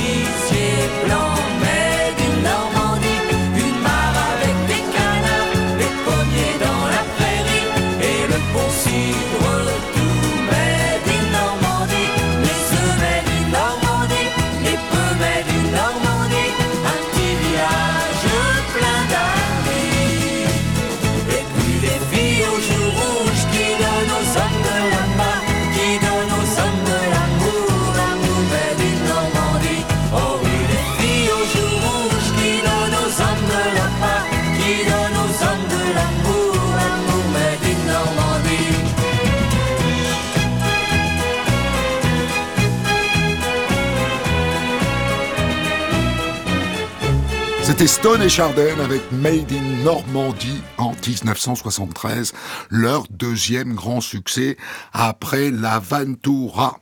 C'était 47.78 47.90
Stone 47.90 48.24
et 48.24 48.30
Chardin 48.30 48.80
avec 48.84 49.04
Made 49.12 49.52
in 49.52 49.84
Normandie 49.84 50.64
en 50.80 50.94
1973, 50.94 52.34
leur 52.72 53.04
deuxième 53.12 53.76
grand 53.76 54.02
succès 54.02 54.58
après 54.94 55.52
la 55.52 55.78
Ventura. 55.78 56.80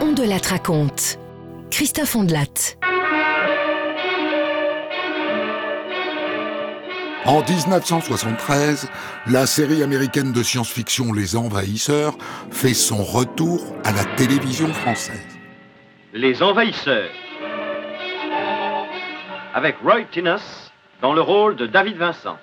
On 0.00 0.12
de 0.12 0.22
la 0.22 0.36
raconte. 0.36 1.18
Christophe 1.68 2.14
Ondelat. 2.14 2.76
En 7.24 7.42
1973, 7.42 8.88
la 9.26 9.46
série 9.46 9.82
américaine 9.82 10.30
de 10.30 10.44
science-fiction 10.44 11.12
Les 11.12 11.34
Envahisseurs 11.34 12.16
fait 12.52 12.74
son 12.74 13.02
retour 13.02 13.74
à 13.82 13.90
la 13.90 14.04
télévision 14.14 14.72
française. 14.72 15.26
Les 16.12 16.40
Envahisseurs. 16.40 17.10
Avec 19.52 19.78
Roy 19.82 20.04
Tinnus 20.12 20.70
dans 21.02 21.12
le 21.12 21.20
rôle 21.20 21.56
de 21.56 21.66
David 21.66 21.96
Vincent. 21.96 22.38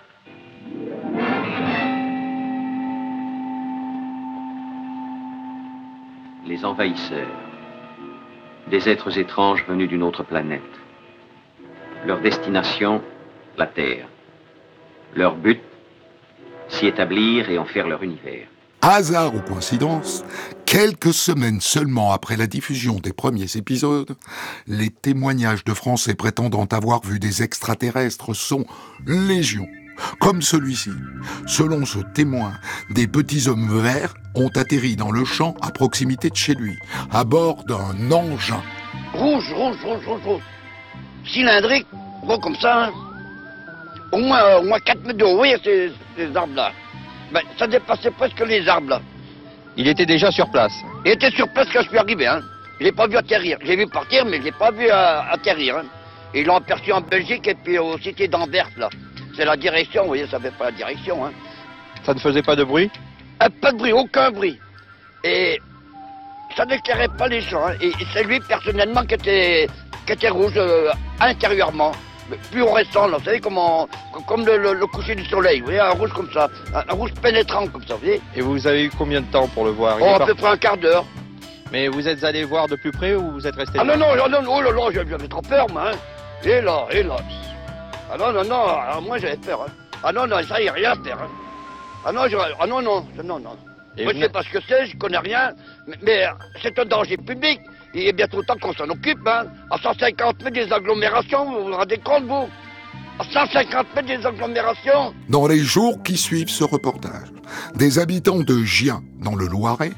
Les 6.45 6.65
Envahisseurs. 6.65 7.27
Des 8.67 8.89
êtres 8.89 9.17
étranges 9.17 9.63
venus 9.65 9.87
d'une 9.87 10.03
autre 10.03 10.23
planète. 10.23 10.61
Leur 12.05 12.19
destination, 12.19 13.01
la 13.57 13.67
Terre. 13.67 14.07
Leur 15.15 15.35
but, 15.35 15.61
s'y 16.67 16.87
établir 16.87 17.49
et 17.49 17.57
en 17.57 17.65
faire 17.65 17.87
leur 17.87 18.03
univers. 18.03 18.47
Hasard 18.81 19.33
ou 19.33 19.39
coïncidence, 19.39 20.25
quelques 20.67 21.13
semaines 21.13 21.61
seulement 21.61 22.11
après 22.11 22.35
la 22.35 22.45
diffusion 22.45 22.95
des 22.99 23.13
premiers 23.13 23.55
épisodes, 23.55 24.15
les 24.67 24.89
témoignages 24.89 25.63
de 25.63 25.73
Français 25.73 26.13
prétendant 26.13 26.65
avoir 26.65 27.01
vu 27.03 27.19
des 27.19 27.41
extraterrestres 27.41 28.35
sont 28.35 28.65
légion. 29.07 29.65
Comme 30.19 30.41
celui-ci. 30.43 30.91
Selon 31.47 31.85
ce 31.85 31.99
témoin, 32.13 32.53
des 32.91 33.07
petits 33.07 33.47
hommes 33.47 33.79
verts 33.81 34.13
ont 34.35 34.49
atterri 34.49 34.95
dans 34.97 35.09
le 35.11 35.25
champ 35.25 35.55
à 35.61 35.71
proximité 35.71 36.29
de 36.29 36.35
chez 36.35 36.53
lui, 36.53 36.77
à 37.11 37.23
bord 37.23 37.63
d'un 37.63 38.11
engin. 38.11 38.61
Rouge, 39.13 39.51
rouge, 39.53 39.77
rouge, 39.83 40.05
rouge, 40.05 40.21
rouge. 40.25 40.41
Cylindrique, 41.33 41.87
gros 42.23 42.39
comme 42.39 42.57
ça. 42.57 42.87
hein. 42.87 42.91
Au 44.11 44.17
moins, 44.17 44.57
au 44.57 44.63
moins 44.63 44.79
4 44.79 45.03
mètres 45.05 45.17
de 45.17 45.25
haut, 45.25 45.37
voyez 45.37 45.57
ces, 45.63 45.91
arbres-là. 46.35 46.71
Ben, 47.33 47.41
ça 47.57 47.67
dépassait 47.67 48.11
presque 48.11 48.39
les 48.41 48.67
arbres, 48.67 48.89
là. 48.89 49.01
Il 49.77 49.87
était 49.87 50.05
déjà 50.05 50.31
sur 50.31 50.49
place. 50.49 50.73
Il 51.05 51.11
était 51.11 51.29
sur 51.31 51.47
place 51.49 51.67
quand 51.71 51.81
je 51.83 51.89
suis 51.89 51.97
arrivé, 51.97 52.25
hein. 52.27 52.41
Je 52.79 52.85
l'ai 52.85 52.91
pas 52.91 53.07
vu 53.07 53.15
atterrir. 53.17 53.57
J'ai 53.63 53.75
vu 53.75 53.87
partir, 53.87 54.25
mais 54.25 54.37
je 54.37 54.43
l'ai 54.43 54.51
pas 54.51 54.71
vu 54.71 54.87
euh, 54.89 55.21
atterrir. 55.31 55.77
Hein. 55.77 55.85
Ils 56.33 56.45
l'ont 56.45 56.57
aperçu 56.57 56.91
en 56.91 57.01
Belgique 57.01 57.47
et 57.47 57.55
puis 57.55 57.77
au 57.79 57.97
cité 57.99 58.27
d'Anvers, 58.27 58.69
là. 58.77 58.89
C'est 59.35 59.45
la 59.45 59.55
direction, 59.55 60.01
vous 60.03 60.07
voyez, 60.09 60.27
ça 60.27 60.39
fait 60.39 60.51
pas 60.57 60.65
la 60.65 60.71
direction, 60.71 61.25
hein. 61.25 61.31
Ça 62.03 62.13
ne 62.13 62.19
faisait 62.19 62.41
pas 62.41 62.55
de 62.55 62.63
bruit? 62.63 62.89
Euh, 63.43 63.49
pas 63.61 63.71
de 63.71 63.77
bruit, 63.77 63.93
aucun 63.93 64.31
bruit. 64.31 64.59
Et 65.23 65.59
ça 66.55 66.65
n'éclairait 66.65 67.09
pas 67.17 67.27
les 67.27 67.41
champs. 67.41 67.67
hein. 67.67 67.73
Et 67.81 67.91
c'est 68.13 68.23
lui 68.23 68.39
personnellement 68.39 69.03
qui 69.05 69.13
était, 69.15 69.67
qui 70.05 70.13
était 70.13 70.29
rouge 70.29 70.53
euh, 70.57 70.89
intérieurement. 71.19 71.91
Mais 72.29 72.37
Fluorescent, 72.51 73.07
là, 73.07 73.17
vous 73.17 73.23
savez, 73.23 73.39
comment, 73.39 73.87
comme 74.27 74.45
le, 74.45 74.57
le- 74.57 74.73
le 74.73 74.87
coucher 74.87 75.15
du 75.15 75.25
soleil, 75.25 75.59
vous 75.59 75.65
voyez, 75.67 75.79
un 75.79 75.91
rouge 75.91 76.11
comme 76.13 76.29
ça. 76.33 76.49
Un, 76.73 76.79
un 76.89 76.93
rouge 76.93 77.13
pénétrant 77.21 77.65
comme 77.67 77.85
ça, 77.85 77.93
vous 77.95 78.01
voyez. 78.01 78.21
Et 78.35 78.41
vous 78.41 78.67
avez 78.67 78.83
eu 78.85 78.91
combien 78.97 79.21
de 79.21 79.25
temps 79.27 79.47
pour 79.47 79.63
le 79.65 79.71
voir? 79.71 79.97
Il 79.99 80.03
Oh, 80.05 80.21
à 80.21 80.25
peu 80.25 80.35
près 80.35 80.47
un 80.49 80.57
quart 80.57 80.77
d'heure. 80.77 81.05
Mais 81.71 81.87
vous 81.87 82.07
êtes 82.07 82.23
allé 82.23 82.43
voir 82.45 82.67
de 82.67 82.75
plus 82.75 82.91
près 82.91 83.13
ou 83.15 83.31
vous 83.31 83.45
êtes 83.47 83.55
resté 83.55 83.77
Ah 83.79 83.83
là? 83.83 83.95
non, 83.97 84.15
non, 84.15 84.27
non, 84.29 84.41
non, 84.41 84.55
oh 84.57 84.61
là 84.61 84.71
là, 84.71 85.03
j'avais 85.09 85.27
trop 85.27 85.41
peur, 85.41 85.67
moi. 85.69 85.91
Hein. 85.91 85.97
Et 86.43 86.61
là, 86.61 86.85
et 86.91 87.03
là. 87.03 87.17
Ah 88.11 88.17
non, 88.17 88.31
non, 88.31 88.43
non, 88.45 88.67
alors 88.67 89.01
moi 89.01 89.17
j'avais 89.17 89.35
peur. 89.37 89.63
Hein. 89.63 89.71
Ah 90.03 90.11
non, 90.13 90.27
non, 90.27 90.37
ça 90.47 90.61
y 90.61 90.65
est, 90.65 90.69
rien 90.71 90.91
à 90.91 91.03
faire. 91.03 91.17
Hein. 91.21 91.27
Ah 92.05 92.11
non, 92.13 92.27
je- 92.29 92.37
ah 92.37 92.65
non, 92.67 92.81
non, 92.81 93.05
non, 93.23 93.39
non. 93.39 93.57
Et 93.97 94.03
moi 94.05 94.13
je 94.13 94.19
sais 94.19 94.29
pas 94.29 94.43
ce 94.43 94.49
que 94.49 94.59
c'est, 94.67 94.85
je 94.85 94.95
connais 94.97 95.17
rien, 95.17 95.51
mais, 95.87 95.95
mais 96.03 96.25
c'est 96.61 96.77
un 96.79 96.85
danger 96.85 97.17
public. 97.17 97.59
Il 97.93 98.07
est 98.07 98.13
bientôt 98.13 98.43
temps 98.43 98.57
qu'on 98.61 98.73
s'en 98.73 98.89
occupe, 98.89 99.25
hein. 99.25 99.45
À 99.71 99.77
150 99.77 100.43
mètres 100.43 100.53
des 100.53 100.71
agglomérations, 100.71 101.45
vous 101.45 101.65
vous 101.67 101.75
rendez 101.75 101.97
compte, 101.97 102.23
vous? 102.25 102.47
À 103.19 103.23
150 103.23 103.95
mètres 103.95 104.07
des 104.07 104.25
agglomérations 104.25 105.13
Dans 105.29 105.47
les 105.47 105.59
jours 105.59 106.03
qui 106.03 106.17
suivent 106.17 106.49
ce 106.49 106.63
reportage, 106.63 107.31
des 107.75 107.99
habitants 107.99 108.39
de 108.39 108.63
Gien, 108.63 109.01
dans 109.23 109.35
le 109.35 109.47
Loiret, 109.47 109.93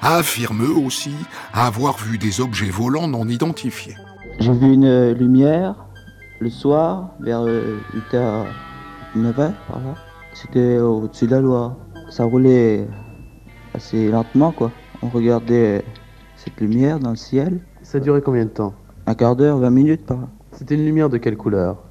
affirment 0.00 0.64
eux 0.64 0.76
aussi 0.76 1.14
avoir 1.52 1.98
vu 1.98 2.18
des 2.18 2.40
objets 2.40 2.70
volants 2.70 3.08
non 3.08 3.26
identifiés. 3.28 3.96
J'ai 4.38 4.52
vu 4.52 4.72
une 4.72 4.84
euh, 4.84 5.14
lumière 5.14 5.74
le 6.40 6.50
soir 6.50 7.10
vers 7.20 7.44
8h, 7.44 8.46
9h 9.16 9.34
par 9.34 9.78
là. 9.78 9.94
C'était 10.34 10.78
au-dessus 10.78 11.26
de 11.26 11.32
la 11.32 11.40
Loire. 11.40 11.76
Ça 12.10 12.24
roulait 12.24 12.86
assez 13.74 14.08
lentement 14.08 14.52
quoi. 14.52 14.70
On 15.02 15.08
regardait 15.08 15.84
cette 16.44 16.60
lumière 16.60 16.98
dans 16.98 17.10
le 17.10 17.16
ciel. 17.16 17.60
Ça 17.82 18.00
durait 18.00 18.20
combien 18.22 18.44
de 18.44 18.50
temps 18.50 18.74
Un 19.06 19.14
quart 19.14 19.36
d'heure, 19.36 19.58
20 19.58 19.70
minutes 19.70 20.04
par 20.06 20.18
là. 20.18 20.28
C'était 20.52 20.74
une 20.74 20.84
lumière 20.84 21.08
de 21.08 21.18
quelle 21.18 21.36
couleur 21.36 21.84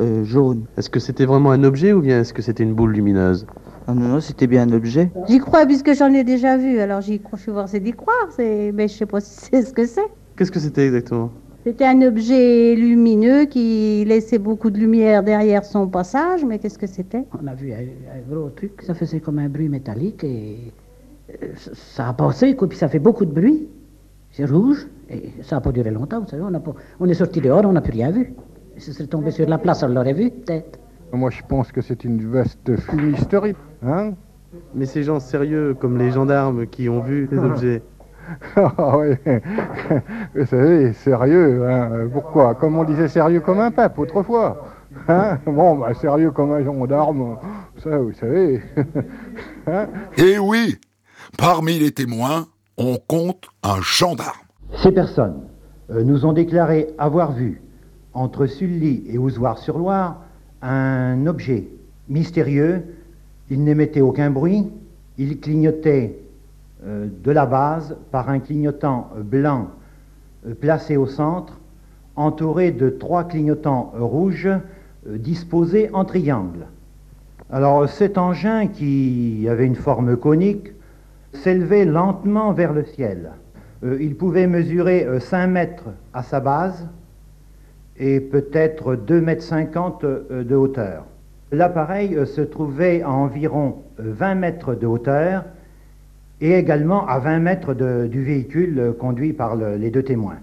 Euh, 0.00 0.24
jaune. 0.24 0.64
Est-ce 0.76 0.90
que 0.90 1.00
c'était 1.00 1.24
vraiment 1.24 1.50
un 1.52 1.62
objet 1.64 1.92
ou 1.92 2.00
bien 2.00 2.20
est-ce 2.20 2.32
que 2.34 2.42
c'était 2.42 2.62
une 2.64 2.74
boule 2.74 2.92
lumineuse 2.92 3.46
Ah 3.86 3.94
non, 3.94 4.08
non, 4.08 4.20
c'était 4.20 4.46
bien 4.46 4.62
un 4.68 4.72
objet. 4.72 5.10
J'y 5.28 5.38
crois 5.38 5.66
puisque 5.66 5.94
j'en 5.94 6.12
ai 6.12 6.24
déjà 6.24 6.56
vu, 6.56 6.78
alors 6.80 7.00
j'y 7.00 7.20
crois, 7.20 7.38
je 7.38 7.42
suis 7.44 7.52
c'est 7.68 7.80
d'y 7.80 7.92
croire, 7.92 8.28
c'est... 8.36 8.72
mais 8.74 8.88
je 8.88 8.94
sais 8.94 9.06
pas 9.06 9.20
si 9.20 9.48
c'est 9.52 9.62
ce 9.62 9.72
que 9.72 9.86
c'est. 9.86 10.04
Qu'est-ce 10.36 10.50
que 10.52 10.58
c'était 10.60 10.86
exactement 10.86 11.30
C'était 11.64 11.86
un 11.86 12.02
objet 12.02 12.74
lumineux 12.74 13.44
qui 13.46 14.04
laissait 14.06 14.38
beaucoup 14.38 14.70
de 14.70 14.78
lumière 14.78 15.22
derrière 15.22 15.64
son 15.64 15.86
passage, 15.88 16.44
mais 16.44 16.58
qu'est-ce 16.58 16.78
que 16.78 16.86
c'était? 16.88 17.24
On 17.40 17.46
a 17.46 17.54
vu 17.54 17.72
un, 17.72 17.76
un 17.78 18.20
gros 18.34 18.50
truc, 18.50 18.82
ça 18.82 18.94
faisait 18.94 19.20
comme 19.20 19.38
un 19.38 19.48
bruit 19.48 19.68
métallique 19.68 20.24
et 20.24 20.72
euh, 21.42 21.46
ça- 21.56 21.70
ça 21.74 22.08
a 22.08 22.12
passé, 22.14 22.54
quoi, 22.56 22.68
puis 22.68 22.78
ça 22.78 22.88
fait 22.88 22.98
beaucoup 22.98 23.24
de 23.24 23.32
bruit. 23.32 23.68
C'est 24.36 24.46
rouge, 24.46 24.88
Et 25.08 25.30
ça 25.42 25.56
n'a 25.56 25.60
pas 25.60 25.70
duré 25.70 25.92
longtemps, 25.92 26.20
vous 26.20 26.26
savez. 26.28 26.42
On, 26.42 26.52
a 26.54 26.58
pas- 26.58 26.74
on 26.98 27.08
est 27.08 27.14
sorti 27.14 27.40
dehors, 27.40 27.62
on 27.64 27.72
n'a 27.72 27.80
plus 27.80 27.92
rien 27.92 28.10
vu. 28.10 28.34
Et 28.76 28.80
ce 28.80 28.92
serait 28.92 29.06
tombé 29.06 29.30
sur 29.30 29.48
la 29.48 29.58
place, 29.58 29.84
on 29.84 29.88
l'aurait 29.88 30.12
vu, 30.12 30.30
peut-être. 30.30 30.80
Moi, 31.12 31.30
je 31.30 31.40
pense 31.48 31.70
que 31.70 31.80
c'est 31.80 32.02
une 32.02 32.20
vaste 32.28 32.74
fumisterie. 32.76 33.54
Hein 33.86 34.14
Mais 34.74 34.86
ces 34.86 35.04
gens 35.04 35.20
sérieux, 35.20 35.76
comme 35.78 35.98
les 35.98 36.10
gendarmes 36.10 36.66
qui 36.66 36.88
ont 36.88 37.00
vu 37.00 37.28
les 37.30 37.38
objets. 37.38 37.82
Ah 38.56 38.96
oui, 38.96 39.16
vous 40.34 40.46
savez, 40.46 40.94
sérieux, 40.94 41.68
hein. 41.68 42.08
pourquoi? 42.10 42.54
Comme 42.54 42.78
on 42.78 42.84
disait 42.84 43.06
sérieux 43.08 43.40
comme 43.40 43.60
un 43.60 43.70
pape 43.70 43.98
autrefois. 43.98 44.64
Hein 45.08 45.38
bon, 45.44 45.76
bah, 45.76 45.92
sérieux 45.92 46.30
comme 46.30 46.52
un 46.52 46.64
gendarme, 46.64 47.36
ça 47.82 47.98
vous 47.98 48.14
savez. 48.14 48.62
Hein 49.66 49.88
Et 50.16 50.38
oui, 50.38 50.78
parmi 51.36 51.78
les 51.78 51.90
témoins, 51.92 52.46
on 52.76 52.98
compte 53.06 53.46
un 53.62 53.80
gendarme. 53.80 54.32
Ces 54.82 54.92
personnes 54.92 55.42
euh, 55.90 56.02
nous 56.02 56.26
ont 56.26 56.32
déclaré 56.32 56.88
avoir 56.98 57.32
vu, 57.32 57.62
entre 58.12 58.46
Sully 58.46 59.04
et 59.08 59.18
Oussoir-sur-Loire, 59.18 60.22
un 60.62 61.26
objet 61.26 61.68
mystérieux. 62.08 62.82
Il 63.50 63.64
n'émettait 63.64 64.00
aucun 64.00 64.30
bruit. 64.30 64.70
Il 65.18 65.40
clignotait 65.40 66.18
euh, 66.84 67.06
de 67.22 67.30
la 67.30 67.46
base 67.46 67.96
par 68.10 68.28
un 68.28 68.40
clignotant 68.40 69.10
euh, 69.16 69.22
blanc 69.22 69.68
placé 70.60 70.96
au 70.96 71.06
centre, 71.06 71.58
entouré 72.16 72.70
de 72.70 72.90
trois 72.90 73.24
clignotants 73.24 73.92
rouges 73.96 74.50
disposés 75.06 75.88
en 75.94 76.04
triangle. 76.04 76.66
Alors 77.50 77.88
cet 77.88 78.18
engin 78.18 78.66
qui 78.66 79.46
avait 79.48 79.64
une 79.64 79.74
forme 79.74 80.18
conique 80.18 80.73
s'élevait 81.34 81.84
lentement 81.84 82.52
vers 82.52 82.72
le 82.72 82.84
ciel. 82.84 83.32
Euh, 83.84 83.98
il 84.00 84.16
pouvait 84.16 84.46
mesurer 84.46 85.04
euh, 85.04 85.20
5 85.20 85.46
mètres 85.48 85.84
à 86.12 86.22
sa 86.22 86.40
base 86.40 86.88
et 87.98 88.20
peut-être 88.20 88.96
2 88.96 89.20
mètres 89.20 89.42
50 89.42 90.04
euh, 90.04 90.44
de 90.44 90.54
hauteur. 90.54 91.04
L'appareil 91.52 92.16
euh, 92.16 92.24
se 92.26 92.40
trouvait 92.40 93.02
à 93.02 93.10
environ 93.10 93.82
euh, 94.00 94.04
20 94.06 94.34
mètres 94.36 94.74
de 94.74 94.86
hauteur 94.86 95.44
et 96.40 96.52
également 96.54 97.06
à 97.06 97.18
20 97.18 97.38
mètres 97.38 97.74
du 97.74 98.22
véhicule 98.22 98.94
conduit 98.98 99.32
par 99.32 99.54
le- 99.54 99.76
les 99.76 99.90
deux 99.90 100.02
témoins. 100.02 100.38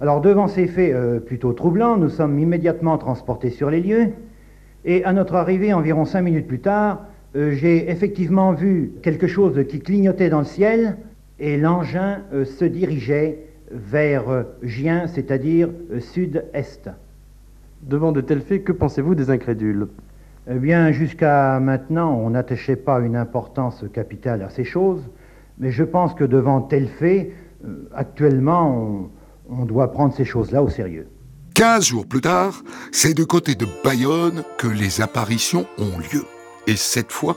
Alors 0.00 0.20
devant 0.20 0.48
ces 0.48 0.66
faits 0.66 0.96
plutôt 1.26 1.52
troublants, 1.52 1.96
nous 1.96 2.08
sommes 2.08 2.38
immédiatement 2.38 2.96
transportés 2.98 3.50
sur 3.50 3.70
les 3.70 3.80
lieux 3.80 4.08
et 4.84 5.04
à 5.04 5.12
notre 5.12 5.34
arrivée 5.36 5.74
environ 5.74 6.06
5 6.06 6.22
minutes 6.22 6.48
plus 6.48 6.58
tard, 6.60 7.04
j'ai 7.34 7.90
effectivement 7.90 8.52
vu 8.52 8.92
quelque 9.02 9.26
chose 9.26 9.64
qui 9.68 9.80
clignotait 9.80 10.28
dans 10.28 10.40
le 10.40 10.44
ciel 10.44 10.98
et 11.38 11.56
l'engin 11.56 12.20
euh, 12.32 12.44
se 12.44 12.64
dirigeait 12.64 13.46
vers 13.70 14.28
euh, 14.28 14.42
Gien, 14.62 15.06
c'est-à-dire 15.06 15.68
euh, 15.90 16.00
sud-est. 16.00 16.90
Devant 17.82 18.12
de 18.12 18.20
tels 18.20 18.42
faits, 18.42 18.64
que 18.64 18.72
pensez-vous 18.72 19.14
des 19.14 19.30
incrédules? 19.30 19.88
Eh 20.50 20.54
bien, 20.54 20.92
jusqu'à 20.92 21.58
maintenant, 21.60 22.14
on 22.14 22.30
n'attachait 22.30 22.76
pas 22.76 23.00
une 23.00 23.16
importance 23.16 23.84
capitale 23.92 24.42
à 24.42 24.50
ces 24.50 24.64
choses, 24.64 25.02
mais 25.58 25.70
je 25.70 25.84
pense 25.84 26.14
que 26.14 26.24
devant 26.24 26.60
tel 26.60 26.86
fait, 26.86 27.32
euh, 27.64 27.88
actuellement, 27.94 29.10
on, 29.48 29.60
on 29.62 29.64
doit 29.64 29.90
prendre 29.90 30.14
ces 30.14 30.24
choses-là 30.24 30.62
au 30.62 30.68
sérieux. 30.68 31.08
Quinze 31.54 31.86
jours 31.86 32.06
plus 32.06 32.20
tard, 32.20 32.62
c'est 32.92 33.14
du 33.14 33.26
côté 33.26 33.54
de 33.54 33.66
Bayonne 33.84 34.42
que 34.58 34.68
les 34.68 35.00
apparitions 35.00 35.66
ont 35.78 35.98
lieu. 35.98 36.24
Et 36.66 36.76
cette 36.76 37.10
fois, 37.10 37.36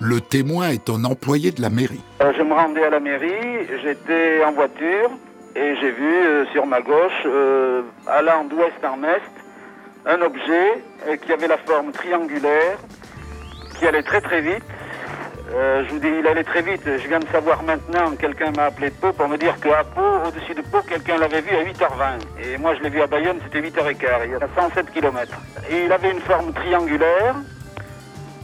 le 0.00 0.20
témoin 0.20 0.70
est 0.70 0.88
un 0.88 1.04
employé 1.04 1.50
de 1.50 1.60
la 1.60 1.68
mairie. 1.68 2.00
Euh, 2.22 2.32
je 2.36 2.42
me 2.42 2.54
rendais 2.54 2.84
à 2.84 2.90
la 2.90 3.00
mairie, 3.00 3.66
j'étais 3.82 4.42
en 4.44 4.52
voiture 4.52 5.10
et 5.54 5.76
j'ai 5.80 5.90
vu 5.90 6.14
euh, 6.14 6.46
sur 6.52 6.64
ma 6.64 6.80
gauche, 6.80 7.22
euh, 7.26 7.82
allant 8.06 8.44
d'ouest 8.44 8.82
en 8.82 9.02
est, 9.04 9.22
un 10.06 10.22
objet 10.22 10.82
qui 11.24 11.32
avait 11.32 11.48
la 11.48 11.58
forme 11.58 11.92
triangulaire, 11.92 12.78
qui 13.78 13.86
allait 13.86 14.02
très 14.02 14.20
très 14.20 14.40
vite. 14.40 14.64
Je 15.54 15.90
vous 15.90 15.98
dis, 15.98 16.08
il 16.20 16.26
allait 16.26 16.44
très 16.44 16.62
vite. 16.62 16.80
Je 16.84 17.06
viens 17.06 17.20
de 17.20 17.28
savoir 17.28 17.62
maintenant, 17.62 18.16
quelqu'un 18.18 18.50
m'a 18.56 18.64
appelé 18.64 18.88
de 18.88 18.94
Pau 18.94 19.12
pour 19.12 19.28
me 19.28 19.36
dire 19.36 19.54
qu'à 19.60 19.84
Pau, 19.84 20.26
au-dessus 20.26 20.54
de 20.54 20.62
Pau, 20.62 20.78
quelqu'un 20.88 21.18
l'avait 21.18 21.42
vu 21.42 21.50
à 21.54 21.62
8h20. 21.62 22.20
Et 22.42 22.58
moi, 22.58 22.74
je 22.74 22.82
l'ai 22.82 22.88
vu 22.88 23.02
à 23.02 23.06
Bayonne, 23.06 23.38
c'était 23.44 23.60
8h15, 23.60 24.22
il 24.24 24.30
y 24.30 24.34
a 24.34 24.48
107 24.56 24.90
km. 24.92 25.38
Et 25.70 25.84
il 25.84 25.92
avait 25.92 26.10
une 26.10 26.20
forme 26.20 26.54
triangulaire, 26.54 27.34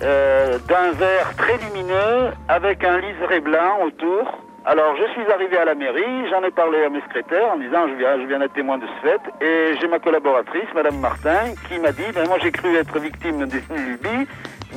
euh, 0.02 0.58
d'un 0.68 0.92
vert 0.92 1.34
très 1.36 1.56
lumineux 1.58 2.32
avec 2.48 2.84
un 2.84 2.98
liseré 2.98 3.40
blanc 3.40 3.80
autour. 3.84 4.30
Alors 4.64 4.94
je 4.96 5.10
suis 5.12 5.32
arrivé 5.32 5.56
à 5.56 5.64
la 5.64 5.74
mairie, 5.74 6.28
j'en 6.30 6.42
ai 6.42 6.50
parlé 6.50 6.84
à 6.84 6.90
mes 6.90 7.00
secrétaires 7.02 7.52
en 7.52 7.56
disant 7.56 7.88
je 7.88 7.94
viens, 7.94 8.20
je 8.20 8.26
viens 8.26 8.38
d'être 8.38 8.52
témoin 8.52 8.76
de 8.76 8.84
ce 8.86 9.06
fait 9.08 9.44
et 9.44 9.76
j'ai 9.80 9.88
ma 9.88 9.98
collaboratrice, 9.98 10.68
Madame 10.74 10.98
Martin, 10.98 11.54
qui 11.68 11.78
m'a 11.78 11.92
dit 11.92 12.04
ben 12.14 12.26
moi 12.28 12.36
j'ai 12.42 12.52
cru 12.52 12.76
être 12.76 12.98
victime 12.98 13.46
d'une 13.46 13.86
lubie, 13.86 14.28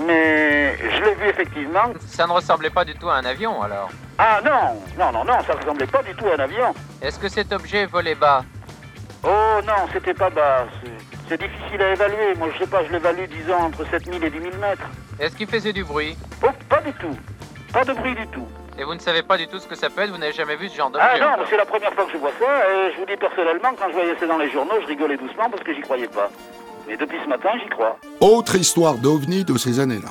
mais 0.08 0.78
je 0.78 1.04
l'ai 1.04 1.16
vu 1.16 1.28
effectivement. 1.28 1.92
Ça 2.00 2.26
ne 2.26 2.32
ressemblait 2.32 2.70
pas 2.70 2.86
du 2.86 2.94
tout 2.96 3.10
à 3.10 3.16
un 3.16 3.26
avion 3.26 3.62
alors. 3.62 3.90
Ah 4.18 4.40
non, 4.46 4.80
non, 4.98 5.12
non, 5.12 5.26
non, 5.26 5.42
ça 5.46 5.54
ressemblait 5.60 5.88
pas 5.88 6.04
du 6.04 6.14
tout 6.16 6.26
à 6.28 6.36
un 6.36 6.44
avion. 6.44 6.74
Est-ce 7.02 7.20
que 7.20 7.28
cet 7.28 7.52
objet 7.52 7.86
volait 7.86 8.16
bas? 8.16 8.44
Oh 9.24 9.60
non, 9.68 9.88
c'était 9.92 10.14
pas 10.14 10.30
bas. 10.30 10.66
C'est- 10.84 10.92
C'est 11.30 11.40
difficile 11.42 11.82
à 11.82 11.94
évaluer. 11.94 12.36
Moi 12.38 12.50
je 12.54 12.60
sais 12.60 12.70
pas, 12.70 12.84
je 12.86 12.92
l'évalue 12.92 13.24
disons 13.30 13.56
entre 13.56 13.86
7000 13.90 14.22
et 14.24 14.30
10 14.30 14.40
000 14.42 14.52
mètres. 14.60 14.84
Est-ce 15.22 15.36
qu'il 15.36 15.46
faisait 15.46 15.72
du 15.72 15.84
bruit 15.84 16.16
Oh, 16.44 16.48
pas 16.68 16.82
du 16.82 16.92
tout. 16.94 17.16
Pas 17.72 17.86
de 17.86 17.94
bruit 17.94 18.16
du 18.16 18.26
tout. 18.30 18.48
Et 18.80 18.84
vous 18.84 18.96
ne 18.96 19.00
savez 19.00 19.22
pas 19.22 19.38
du 19.38 19.46
tout 19.46 19.60
ce 19.60 19.68
que 19.68 19.76
ça 19.76 19.92
peut 19.92 20.02
être, 20.02 20.10
vous 20.10 20.18
n'avez 20.18 20.34
jamais 20.34 20.56
vu 20.56 20.68
ce 20.68 20.76
genre 20.76 20.92
Ah 20.96 21.10
d'objet 21.12 21.20
non, 21.20 21.28
encore 21.28 21.40
mais 21.42 21.46
c'est 21.52 21.58
la 21.58 21.66
première 21.66 21.94
fois 21.94 22.06
que 22.06 22.12
je 22.14 22.18
vois 22.18 22.32
ça, 22.40 22.72
et 22.72 22.92
je 22.94 22.98
vous 23.00 23.06
dis 23.06 23.18
personnellement, 23.18 23.70
quand 23.78 23.88
je 23.90 23.94
voyais 23.94 24.16
ça 24.20 24.26
dans 24.26 24.40
les 24.40 24.50
journaux, 24.50 24.74
je 24.82 24.88
rigolais 24.88 25.18
doucement 25.18 25.48
parce 25.52 25.62
que 25.62 25.76
j'y 25.76 25.82
croyais 25.82 26.08
pas. 26.08 26.32
Mais 26.88 26.98
depuis 26.98 27.20
ce 27.24 27.30
matin, 27.30 27.50
j'y 27.62 27.70
crois. 27.70 28.00
Autre 28.20 28.56
histoire 28.56 28.96
d'OVNI 28.96 29.46
de 29.46 29.56
ces 29.60 29.80
années-là. 29.80 30.10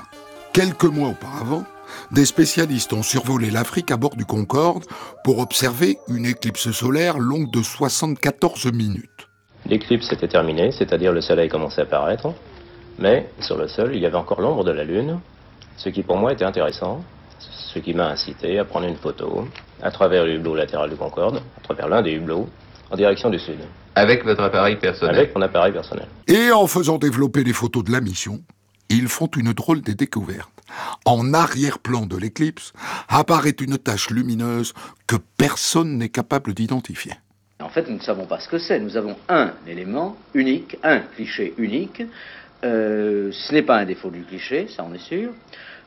Quelques 0.52 0.84
mois 0.84 1.08
auparavant, 1.08 1.64
des 2.12 2.24
spécialistes 2.24 2.92
ont 2.92 3.02
survolé 3.02 3.50
l'Afrique 3.50 3.90
à 3.90 3.96
bord 3.96 4.14
du 4.14 4.24
Concorde 4.24 4.84
pour 5.24 5.40
observer 5.40 5.98
une 6.06 6.24
éclipse 6.26 6.70
solaire 6.70 7.18
longue 7.18 7.50
de 7.50 7.62
74 7.62 8.66
minutes. 8.72 9.28
L'éclipse 9.66 10.12
était 10.12 10.28
terminée, 10.28 10.70
c'est-à-dire 10.70 11.12
le 11.12 11.20
soleil 11.20 11.48
commençait 11.48 11.80
à 11.80 11.84
apparaître, 11.84 12.32
mais 13.00 13.28
sur 13.40 13.56
le 13.56 13.66
sol, 13.66 13.94
il 13.94 14.00
y 14.00 14.06
avait 14.06 14.16
encore 14.16 14.40
l'ombre 14.40 14.64
de 14.64 14.70
la 14.70 14.84
Lune, 14.84 15.18
ce 15.76 15.88
qui 15.88 16.02
pour 16.02 16.16
moi 16.16 16.32
était 16.32 16.44
intéressant, 16.44 17.02
ce 17.38 17.78
qui 17.78 17.94
m'a 17.94 18.08
incité 18.08 18.58
à 18.58 18.64
prendre 18.64 18.86
une 18.86 18.96
photo 18.96 19.48
à 19.82 19.90
travers 19.90 20.24
le 20.24 20.34
hublot 20.34 20.54
latéral 20.54 20.90
du 20.90 20.96
Concorde, 20.96 21.36
à 21.36 21.60
travers 21.62 21.88
l'un 21.88 22.02
des 22.02 22.12
hublots, 22.12 22.48
en 22.90 22.96
direction 22.96 23.30
du 23.30 23.38
sud. 23.38 23.58
Avec 23.94 24.24
votre 24.24 24.42
appareil 24.42 24.76
personnel 24.76 25.16
Avec 25.16 25.34
mon 25.34 25.42
appareil 25.42 25.72
personnel. 25.72 26.06
Et 26.28 26.52
en 26.52 26.66
faisant 26.66 26.98
développer 26.98 27.42
les 27.42 27.52
photos 27.52 27.84
de 27.84 27.92
la 27.92 28.00
mission, 28.00 28.40
ils 28.88 29.08
font 29.08 29.28
une 29.36 29.52
drôle 29.52 29.82
de 29.82 29.92
découverte. 29.92 30.50
En 31.04 31.32
arrière-plan 31.32 32.06
de 32.06 32.16
l'éclipse 32.16 32.72
apparaît 33.08 33.56
une 33.60 33.78
tache 33.78 34.10
lumineuse 34.10 34.74
que 35.06 35.16
personne 35.36 35.96
n'est 35.96 36.08
capable 36.08 36.54
d'identifier. 36.54 37.14
En 37.60 37.68
fait, 37.68 37.88
nous 37.88 37.96
ne 37.96 38.02
savons 38.02 38.26
pas 38.26 38.40
ce 38.40 38.48
que 38.48 38.58
c'est. 38.58 38.80
Nous 38.80 38.96
avons 38.96 39.16
un 39.28 39.52
élément 39.66 40.16
unique, 40.34 40.76
un 40.82 41.00
cliché 41.00 41.54
unique. 41.58 42.02
Euh, 42.64 43.30
ce 43.32 43.52
n'est 43.54 43.62
pas 43.62 43.76
un 43.78 43.84
défaut 43.84 44.10
du 44.10 44.22
cliché, 44.22 44.68
ça 44.68 44.84
on 44.88 44.94
est 44.94 44.98
sûr. 44.98 45.30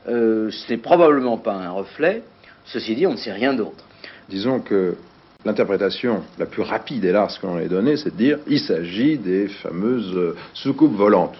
Euh, 0.08 0.50
ce 0.50 0.72
n'est 0.72 0.78
probablement 0.78 1.38
pas 1.38 1.54
un 1.54 1.70
reflet. 1.70 2.22
Ceci 2.64 2.94
dit, 2.94 3.06
on 3.06 3.12
ne 3.12 3.16
sait 3.16 3.32
rien 3.32 3.54
d'autre. 3.54 3.84
Disons 4.28 4.60
que 4.60 4.96
l'interprétation 5.44 6.22
la 6.38 6.46
plus 6.46 6.62
rapide 6.62 7.04
large 7.04 7.38
que 7.38 7.46
l'on 7.46 7.58
ait 7.58 7.68
donnée, 7.68 7.96
c'est 7.96 8.10
de 8.10 8.16
dire 8.16 8.38
il 8.46 8.60
s'agit 8.60 9.18
des 9.18 9.48
fameuses 9.48 10.14
euh, 10.16 10.36
soucoupes 10.52 10.94
volantes. 10.94 11.36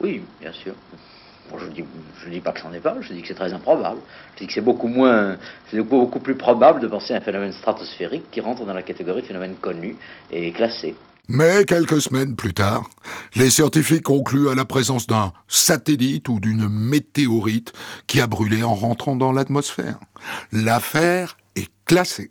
Oui, 0.00 0.22
bien 0.40 0.52
sûr. 0.52 0.74
Bon, 1.50 1.58
je 1.58 1.66
ne 1.66 1.70
dis, 1.70 1.84
je 2.24 2.30
dis 2.30 2.40
pas 2.40 2.52
que 2.52 2.60
c'en 2.60 2.72
est 2.72 2.80
pas, 2.80 2.96
je 3.00 3.12
dis 3.12 3.22
que 3.22 3.28
c'est 3.28 3.34
très 3.34 3.52
improbable. 3.52 3.98
Je 4.34 4.40
dis 4.40 4.46
que 4.46 4.52
c'est 4.52 4.60
beaucoup 4.60 4.88
moins, 4.88 5.36
c'est 5.70 5.80
beaucoup 5.80 6.20
plus 6.20 6.34
probable 6.34 6.80
de 6.80 6.88
penser 6.88 7.14
à 7.14 7.18
un 7.18 7.20
phénomène 7.20 7.52
stratosphérique 7.52 8.30
qui 8.30 8.40
rentre 8.40 8.64
dans 8.64 8.74
la 8.74 8.82
catégorie 8.82 9.22
de 9.22 9.26
phénomène 9.26 9.54
connu 9.60 9.96
et 10.30 10.50
classé. 10.52 10.94
Mais 11.28 11.64
quelques 11.64 12.00
semaines 12.00 12.36
plus 12.36 12.54
tard, 12.54 12.88
les 13.34 13.50
scientifiques 13.50 14.04
concluent 14.04 14.48
à 14.48 14.54
la 14.54 14.64
présence 14.64 15.06
d'un 15.06 15.32
satellite 15.48 16.28
ou 16.28 16.38
d'une 16.38 16.68
météorite 16.68 17.72
qui 18.06 18.20
a 18.20 18.26
brûlé 18.26 18.62
en 18.62 18.74
rentrant 18.74 19.16
dans 19.16 19.32
l'atmosphère. 19.32 19.98
L'affaire 20.52 21.36
est 21.56 21.68
classée. 21.84 22.30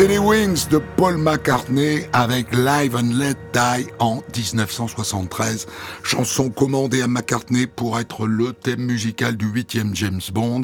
C'était 0.00 0.12
les 0.12 0.18
Wings 0.18 0.66
de 0.70 0.80
Paul 0.96 1.18
McCartney 1.18 2.06
avec 2.14 2.54
Live 2.54 2.96
and 2.96 3.12
Let 3.12 3.34
Die 3.52 3.86
en 3.98 4.22
1973, 4.34 5.66
chanson 6.02 6.48
commandée 6.48 7.02
à 7.02 7.06
McCartney 7.06 7.66
pour 7.66 8.00
être 8.00 8.26
le 8.26 8.54
thème 8.54 8.80
musical 8.80 9.36
du 9.36 9.44
huitième 9.44 9.94
James 9.94 10.22
Bond, 10.32 10.62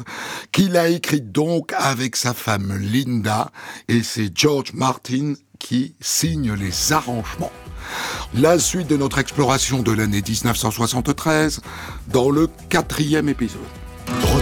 qu'il 0.52 0.74
a 0.78 0.88
écrit 0.88 1.20
donc 1.20 1.74
avec 1.76 2.16
sa 2.16 2.32
femme 2.32 2.78
Linda 2.80 3.50
et 3.88 4.02
c'est 4.02 4.30
George 4.34 4.72
Martin 4.72 5.34
qui 5.58 5.94
signe 6.00 6.54
les 6.54 6.94
arrangements. 6.94 7.52
La 8.32 8.58
suite 8.58 8.86
de 8.86 8.96
notre 8.96 9.18
exploration 9.18 9.82
de 9.82 9.92
l'année 9.92 10.22
1973 10.26 11.60
dans 12.08 12.30
le 12.30 12.48
quatrième 12.70 13.28
épisode. 13.28 13.60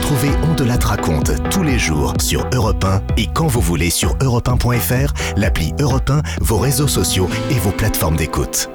Retrouvez 0.04 0.36
On 0.42 0.54
de 0.54 0.64
raconte 0.84 1.30
tous 1.48 1.62
les 1.62 1.78
jours 1.78 2.12
sur 2.20 2.46
Europe 2.52 2.84
1 2.84 3.00
et 3.16 3.26
quand 3.26 3.46
vous 3.46 3.62
voulez 3.62 3.88
sur 3.88 4.14
europe1.fr, 4.18 5.14
l'appli 5.38 5.72
Europe 5.80 6.10
1, 6.10 6.20
vos 6.42 6.58
réseaux 6.58 6.88
sociaux 6.88 7.26
et 7.50 7.54
vos 7.54 7.70
plateformes 7.70 8.16
d'écoute. 8.16 8.68